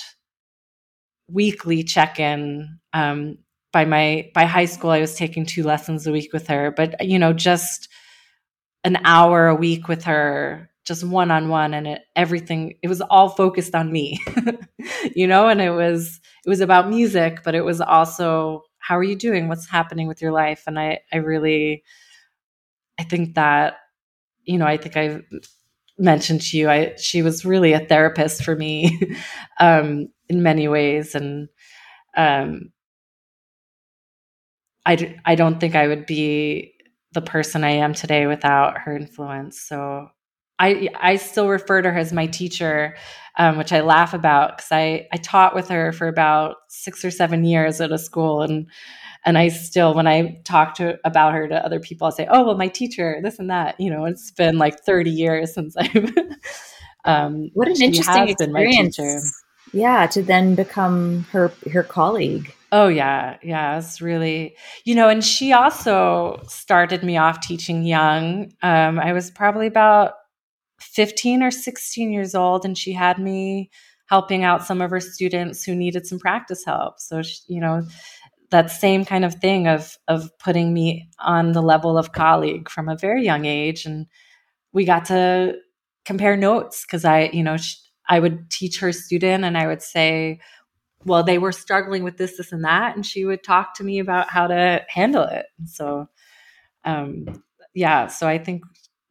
weekly 1.27 1.83
check-in 1.83 2.79
um, 2.93 3.37
by 3.71 3.85
my 3.85 4.31
by 4.33 4.45
high 4.45 4.65
school 4.65 4.89
i 4.89 5.01
was 5.01 5.15
taking 5.15 5.45
two 5.45 5.63
lessons 5.63 6.07
a 6.07 6.11
week 6.11 6.31
with 6.33 6.47
her 6.47 6.71
but 6.71 7.05
you 7.05 7.19
know 7.19 7.33
just 7.33 7.89
an 8.83 8.97
hour 9.03 9.47
a 9.47 9.55
week 9.55 9.87
with 9.87 10.03
her 10.05 10.69
just 10.89 11.05
one 11.05 11.31
on 11.31 11.49
one 11.49 11.73
and 11.75 11.87
it, 11.87 12.03
everything 12.17 12.75
it 12.83 12.89
was 12.89 13.01
all 13.03 13.29
focused 13.29 13.75
on 13.75 13.93
me 13.93 14.19
you 15.15 15.27
know 15.27 15.49
and 15.49 15.61
it 15.61 15.71
was 15.71 16.19
it 16.45 16.49
was 16.49 16.61
about 16.61 16.89
music 16.89 17.41
but 17.45 17.55
it 17.55 17.63
was 17.65 17.81
also 17.81 18.63
how 18.81 18.97
are 18.97 19.03
you 19.03 19.15
doing? 19.17 19.49
What's 19.49 19.69
happening 19.69 20.07
with 20.07 20.21
your 20.21 20.33
life? 20.33 20.63
And 20.67 20.79
i 20.79 20.99
i 21.13 21.17
really 21.17 21.83
i 22.99 23.03
think 23.03 23.35
that 23.35 23.77
you 24.45 24.57
know 24.59 24.65
i 24.67 24.77
think 24.77 24.97
i 24.97 25.21
mentioned 25.99 26.41
to 26.41 26.57
you 26.57 26.69
i 26.69 26.95
she 26.97 27.21
was 27.23 27.45
really 27.45 27.73
a 27.73 27.85
therapist 27.85 28.43
for 28.43 28.55
me 28.55 28.99
um 29.59 30.09
in 30.29 30.43
many 30.43 30.67
ways. 30.67 31.15
And 31.15 31.49
um 32.17 32.71
I, 34.85 35.19
I 35.25 35.35
don't 35.35 35.59
think 35.59 35.75
I 35.75 35.87
would 35.87 36.05
be 36.05 36.73
the 37.13 37.21
person 37.21 37.63
I 37.63 37.71
am 37.71 37.93
today 37.93 38.27
without 38.27 38.77
her 38.79 38.95
influence. 38.95 39.59
So 39.61 40.09
I 40.59 40.89
I 40.99 41.15
still 41.15 41.47
refer 41.47 41.81
to 41.81 41.91
her 41.91 41.97
as 41.97 42.13
my 42.13 42.27
teacher, 42.27 42.95
um, 43.37 43.57
which 43.57 43.71
I 43.71 43.81
laugh 43.81 44.13
about 44.13 44.57
because 44.57 44.71
I 44.71 45.07
I 45.11 45.17
taught 45.17 45.55
with 45.55 45.69
her 45.69 45.91
for 45.91 46.07
about 46.07 46.57
six 46.67 47.03
or 47.03 47.11
seven 47.11 47.45
years 47.45 47.79
at 47.81 47.91
a 47.91 47.97
school, 47.97 48.41
and 48.41 48.67
and 49.25 49.37
I 49.37 49.47
still 49.47 49.93
when 49.93 50.07
I 50.07 50.41
talk 50.43 50.75
to 50.75 50.99
about 51.05 51.33
her 51.33 51.47
to 51.47 51.65
other 51.65 51.79
people, 51.79 52.07
I 52.07 52.11
say, 52.11 52.27
oh 52.29 52.45
well, 52.45 52.57
my 52.57 52.67
teacher, 52.67 53.19
this 53.23 53.39
and 53.39 53.49
that. 53.49 53.79
You 53.79 53.89
know, 53.89 54.05
it's 54.05 54.31
been 54.31 54.57
like 54.57 54.81
thirty 54.81 55.11
years 55.11 55.53
since 55.53 55.75
I've. 55.77 56.13
um, 57.05 57.49
what 57.53 57.67
an 57.67 57.81
interesting 57.81 58.29
experience! 58.29 59.43
Yeah, 59.71 60.07
to 60.07 60.21
then 60.21 60.55
become 60.55 61.25
her 61.31 61.51
her 61.71 61.83
colleague. 61.83 62.53
Oh 62.71 62.87
yeah, 62.87 63.37
yeah, 63.41 63.77
it's 63.77 64.01
really 64.01 64.55
you 64.83 64.95
know, 64.95 65.09
and 65.09 65.23
she 65.23 65.53
also 65.53 66.41
started 66.47 67.03
me 67.03 67.17
off 67.17 67.39
teaching 67.41 67.83
young. 67.83 68.51
Um, 68.61 68.99
I 68.99 69.13
was 69.13 69.31
probably 69.31 69.67
about 69.67 70.13
15 70.81 71.43
or 71.43 71.51
16 71.51 72.11
years 72.11 72.35
old 72.35 72.65
and 72.65 72.77
she 72.77 72.93
had 72.93 73.19
me 73.19 73.69
helping 74.07 74.43
out 74.43 74.65
some 74.65 74.81
of 74.81 74.89
her 74.89 74.99
students 74.99 75.63
who 75.63 75.75
needed 75.75 76.05
some 76.07 76.19
practice 76.19 76.65
help. 76.65 76.99
So 76.99 77.21
she, 77.21 77.39
you 77.47 77.61
know 77.61 77.83
that 78.51 78.71
same 78.71 79.05
kind 79.05 79.25
of 79.25 79.35
thing 79.35 79.67
of 79.67 79.97
of 80.07 80.29
putting 80.39 80.73
me 80.73 81.09
on 81.19 81.51
the 81.51 81.61
level 81.61 81.97
of 81.97 82.11
colleague 82.11 82.69
from 82.69 82.89
a 82.89 82.97
very 82.97 83.23
young 83.23 83.45
age 83.45 83.85
and 83.85 84.07
we 84.73 84.85
got 84.85 85.05
to 85.05 85.55
compare 86.05 86.35
notes 86.35 86.85
because 86.85 87.05
i 87.05 87.29
you 87.33 87.43
know 87.43 87.57
she, 87.57 87.75
i 88.07 88.19
would 88.19 88.49
teach 88.49 88.79
her 88.79 88.91
student 88.91 89.43
and 89.43 89.57
i 89.57 89.67
would 89.67 89.81
say 89.81 90.39
well 91.05 91.23
they 91.23 91.37
were 91.37 91.51
struggling 91.51 92.03
with 92.03 92.17
this 92.17 92.37
this 92.37 92.51
and 92.51 92.63
that 92.63 92.95
and 92.95 93.05
she 93.05 93.25
would 93.25 93.43
talk 93.43 93.73
to 93.75 93.83
me 93.83 93.99
about 93.99 94.29
how 94.29 94.47
to 94.47 94.83
handle 94.87 95.23
it. 95.23 95.45
So 95.65 96.07
um 96.85 97.43
yeah 97.73 98.07
so 98.07 98.27
i 98.27 98.37
think 98.37 98.63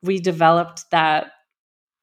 we 0.02 0.20
developed 0.20 0.84
that 0.90 1.32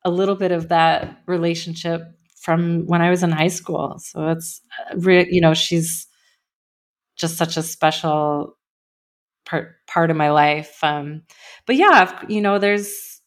a 0.05 0.11
little 0.11 0.35
bit 0.35 0.53
of 0.53 0.69
that 0.69 1.21
relationship 1.27 2.03
from 2.39 2.85
when 2.85 3.01
I 3.01 3.09
was 3.09 3.23
in 3.23 3.31
high 3.31 3.49
school. 3.49 3.97
So 3.99 4.29
it's 4.29 4.61
uh, 4.93 4.97
you 5.09 5.41
know, 5.41 5.53
she's 5.53 6.07
just 7.17 7.37
such 7.37 7.57
a 7.57 7.63
special 7.63 8.57
part 9.45 9.75
part 9.87 10.11
of 10.11 10.17
my 10.17 10.31
life. 10.31 10.77
Um, 10.83 11.23
but 11.65 11.75
yeah, 11.75 12.21
you 12.29 12.41
know, 12.41 12.59
there's 12.59 13.21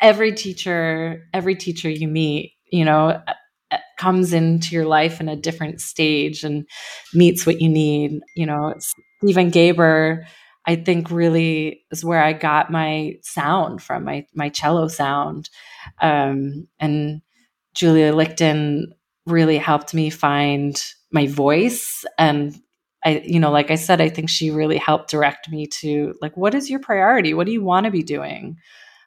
every 0.00 0.32
teacher, 0.32 1.28
every 1.32 1.54
teacher 1.54 1.88
you 1.88 2.08
meet, 2.08 2.54
you 2.70 2.84
know, 2.84 3.08
uh, 3.08 3.34
uh, 3.70 3.78
comes 3.98 4.32
into 4.32 4.74
your 4.74 4.84
life 4.84 5.20
in 5.20 5.28
a 5.28 5.36
different 5.36 5.80
stage 5.80 6.44
and 6.44 6.66
meets 7.14 7.46
what 7.46 7.60
you 7.60 7.68
need. 7.68 8.20
You 8.34 8.46
know, 8.46 8.68
it's 8.68 8.92
Stephen 9.22 9.50
Geber 9.50 10.26
I 10.66 10.76
think 10.76 11.10
really 11.10 11.84
is 11.90 12.04
where 12.04 12.22
I 12.22 12.32
got 12.32 12.70
my 12.70 13.16
sound 13.22 13.82
from 13.82 14.04
my 14.04 14.26
my 14.34 14.48
cello 14.48 14.88
sound, 14.88 15.50
um, 16.00 16.68
and 16.78 17.22
Julia 17.74 18.12
Lichten 18.12 18.86
really 19.26 19.58
helped 19.58 19.94
me 19.94 20.10
find 20.10 20.80
my 21.10 21.26
voice. 21.26 22.04
And 22.18 22.56
I 23.04 23.22
you 23.24 23.40
know 23.40 23.50
like 23.50 23.70
I 23.70 23.76
said 23.76 24.00
I 24.00 24.08
think 24.08 24.30
she 24.30 24.50
really 24.50 24.78
helped 24.78 25.10
direct 25.10 25.50
me 25.50 25.66
to 25.80 26.14
like 26.22 26.36
what 26.36 26.54
is 26.54 26.70
your 26.70 26.80
priority? 26.80 27.34
What 27.34 27.46
do 27.46 27.52
you 27.52 27.62
want 27.62 27.84
to 27.86 27.90
be 27.90 28.02
doing? 28.02 28.58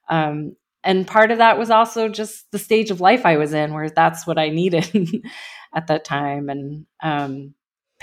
Um, 0.09 0.55
and 0.83 1.07
part 1.07 1.31
of 1.31 1.39
that 1.39 1.57
was 1.57 1.71
also 1.71 2.07
just 2.09 2.49
the 2.51 2.59
stage 2.59 2.91
of 2.91 3.01
life 3.01 3.25
I 3.25 3.37
was 3.37 3.53
in 3.53 3.73
where 3.73 3.89
that's 3.89 4.27
what 4.27 4.37
I 4.37 4.49
needed 4.49 5.25
at 5.75 5.87
that 5.87 6.05
time. 6.05 6.47
And 6.47 6.85
um, 7.01 7.55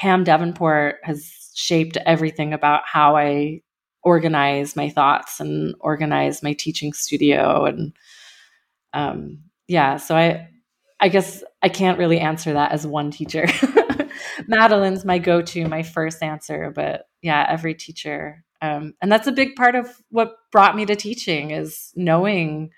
Pam 0.02 0.24
Davenport 0.24 0.96
has 1.04 1.52
shaped 1.54 1.96
everything 2.04 2.52
about 2.52 2.82
how 2.86 3.14
I 3.14 3.62
organize 4.02 4.74
my 4.74 4.88
thoughts 4.88 5.38
and 5.38 5.76
organize 5.78 6.42
my 6.42 6.54
teaching 6.54 6.92
studio 6.92 7.66
and 7.66 7.92
um, 8.94 9.38
yeah 9.68 9.96
so 9.98 10.16
i 10.16 10.48
i 11.00 11.08
guess 11.08 11.44
i 11.62 11.68
can't 11.68 12.00
really 12.00 12.18
answer 12.18 12.52
that 12.52 12.72
as 12.72 12.84
one 12.84 13.12
teacher. 13.12 13.46
Madeline's 14.48 15.04
my 15.04 15.18
go-to 15.18 15.68
my 15.68 15.84
first 15.84 16.20
answer 16.20 16.72
but 16.74 17.06
yeah 17.22 17.46
every 17.48 17.72
teacher 17.72 18.44
um, 18.60 18.94
and 19.00 19.10
that's 19.10 19.28
a 19.28 19.32
big 19.32 19.54
part 19.54 19.76
of 19.76 19.86
what 20.10 20.34
brought 20.50 20.74
me 20.74 20.84
to 20.84 20.96
teaching 20.96 21.52
is 21.52 21.92
knowing 21.94 22.70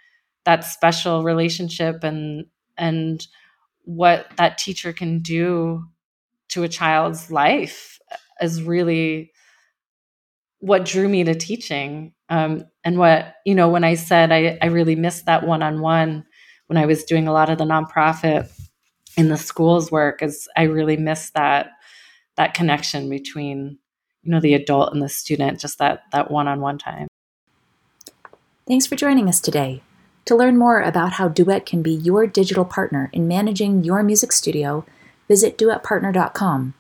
that 0.45 0.63
special 0.63 1.23
relationship 1.23 2.05
and 2.05 2.45
and 2.77 3.27
what 3.85 4.27
that 4.37 4.59
teacher 4.59 4.93
can 4.93 5.21
do 5.21 5.87
to 6.55 6.64
a 6.64 6.69
child's 6.69 7.31
life 7.31 7.99
is 8.40 8.62
really 8.62 9.31
what 10.59 10.85
drew 10.85 11.09
me 11.09 11.25
to 11.25 11.35
teaching. 11.35 12.14
Um, 12.29 12.64
and 12.85 12.99
what 12.99 13.35
you 13.45 13.55
know 13.55 13.69
when 13.69 13.83
i 13.83 13.95
said 13.95 14.31
i, 14.31 14.59
I 14.62 14.67
really 14.67 14.95
missed 14.95 15.27
that 15.27 15.47
one-on-one 15.47 16.25
when 16.67 16.77
i 16.77 16.87
was 16.87 17.05
doing 17.05 17.27
a 17.27 17.33
lot 17.33 17.51
of 17.51 17.59
the 17.59 17.64
nonprofit 17.64 18.49
in 19.17 19.29
the 19.29 19.37
schools 19.37 19.90
work 19.90 20.23
is 20.23 20.49
i 20.57 20.62
really 20.64 20.97
missed 20.97 21.35
that 21.35 21.71
that 22.37 22.55
connection 22.55 23.09
between 23.09 23.79
you 24.23 24.31
know 24.31 24.40
the 24.40 24.55
adult 24.55 24.93
and 24.93 25.03
the 25.03 25.09
student 25.09 25.61
just 25.61 25.79
that 25.79 26.03
that 26.12 26.31
one-on-one 26.31 26.79
time. 26.79 27.09
Thanks 28.67 28.87
for 28.87 28.97
joining 28.97 29.29
us 29.29 29.40
today. 29.40 29.83
To 30.25 30.35
learn 30.35 30.57
more 30.57 30.81
about 30.81 31.12
how 31.12 31.29
duet 31.29 31.67
can 31.67 31.83
be 31.83 31.93
your 31.93 32.27
digital 32.27 32.64
partner 32.64 33.11
in 33.12 33.29
managing 33.29 33.85
your 33.85 34.03
music 34.03 34.33
studio 34.33 34.87
visit 35.29 35.59
duetpartner.com 35.59 36.75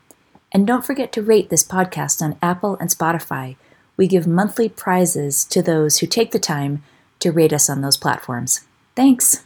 and 0.52 0.66
don't 0.66 0.84
forget 0.84 1.12
to 1.12 1.22
rate 1.22 1.50
this 1.50 1.64
podcast 1.64 2.22
on 2.22 2.36
apple 2.42 2.76
and 2.80 2.90
spotify 2.90 3.56
we 3.96 4.08
give 4.08 4.26
monthly 4.26 4.68
prizes 4.68 5.44
to 5.44 5.62
those 5.62 5.98
who 5.98 6.06
take 6.06 6.32
the 6.32 6.38
time 6.38 6.82
to 7.20 7.32
rate 7.32 7.52
us 7.52 7.70
on 7.70 7.80
those 7.80 7.96
platforms. 7.96 8.62
Thanks. 8.94 9.44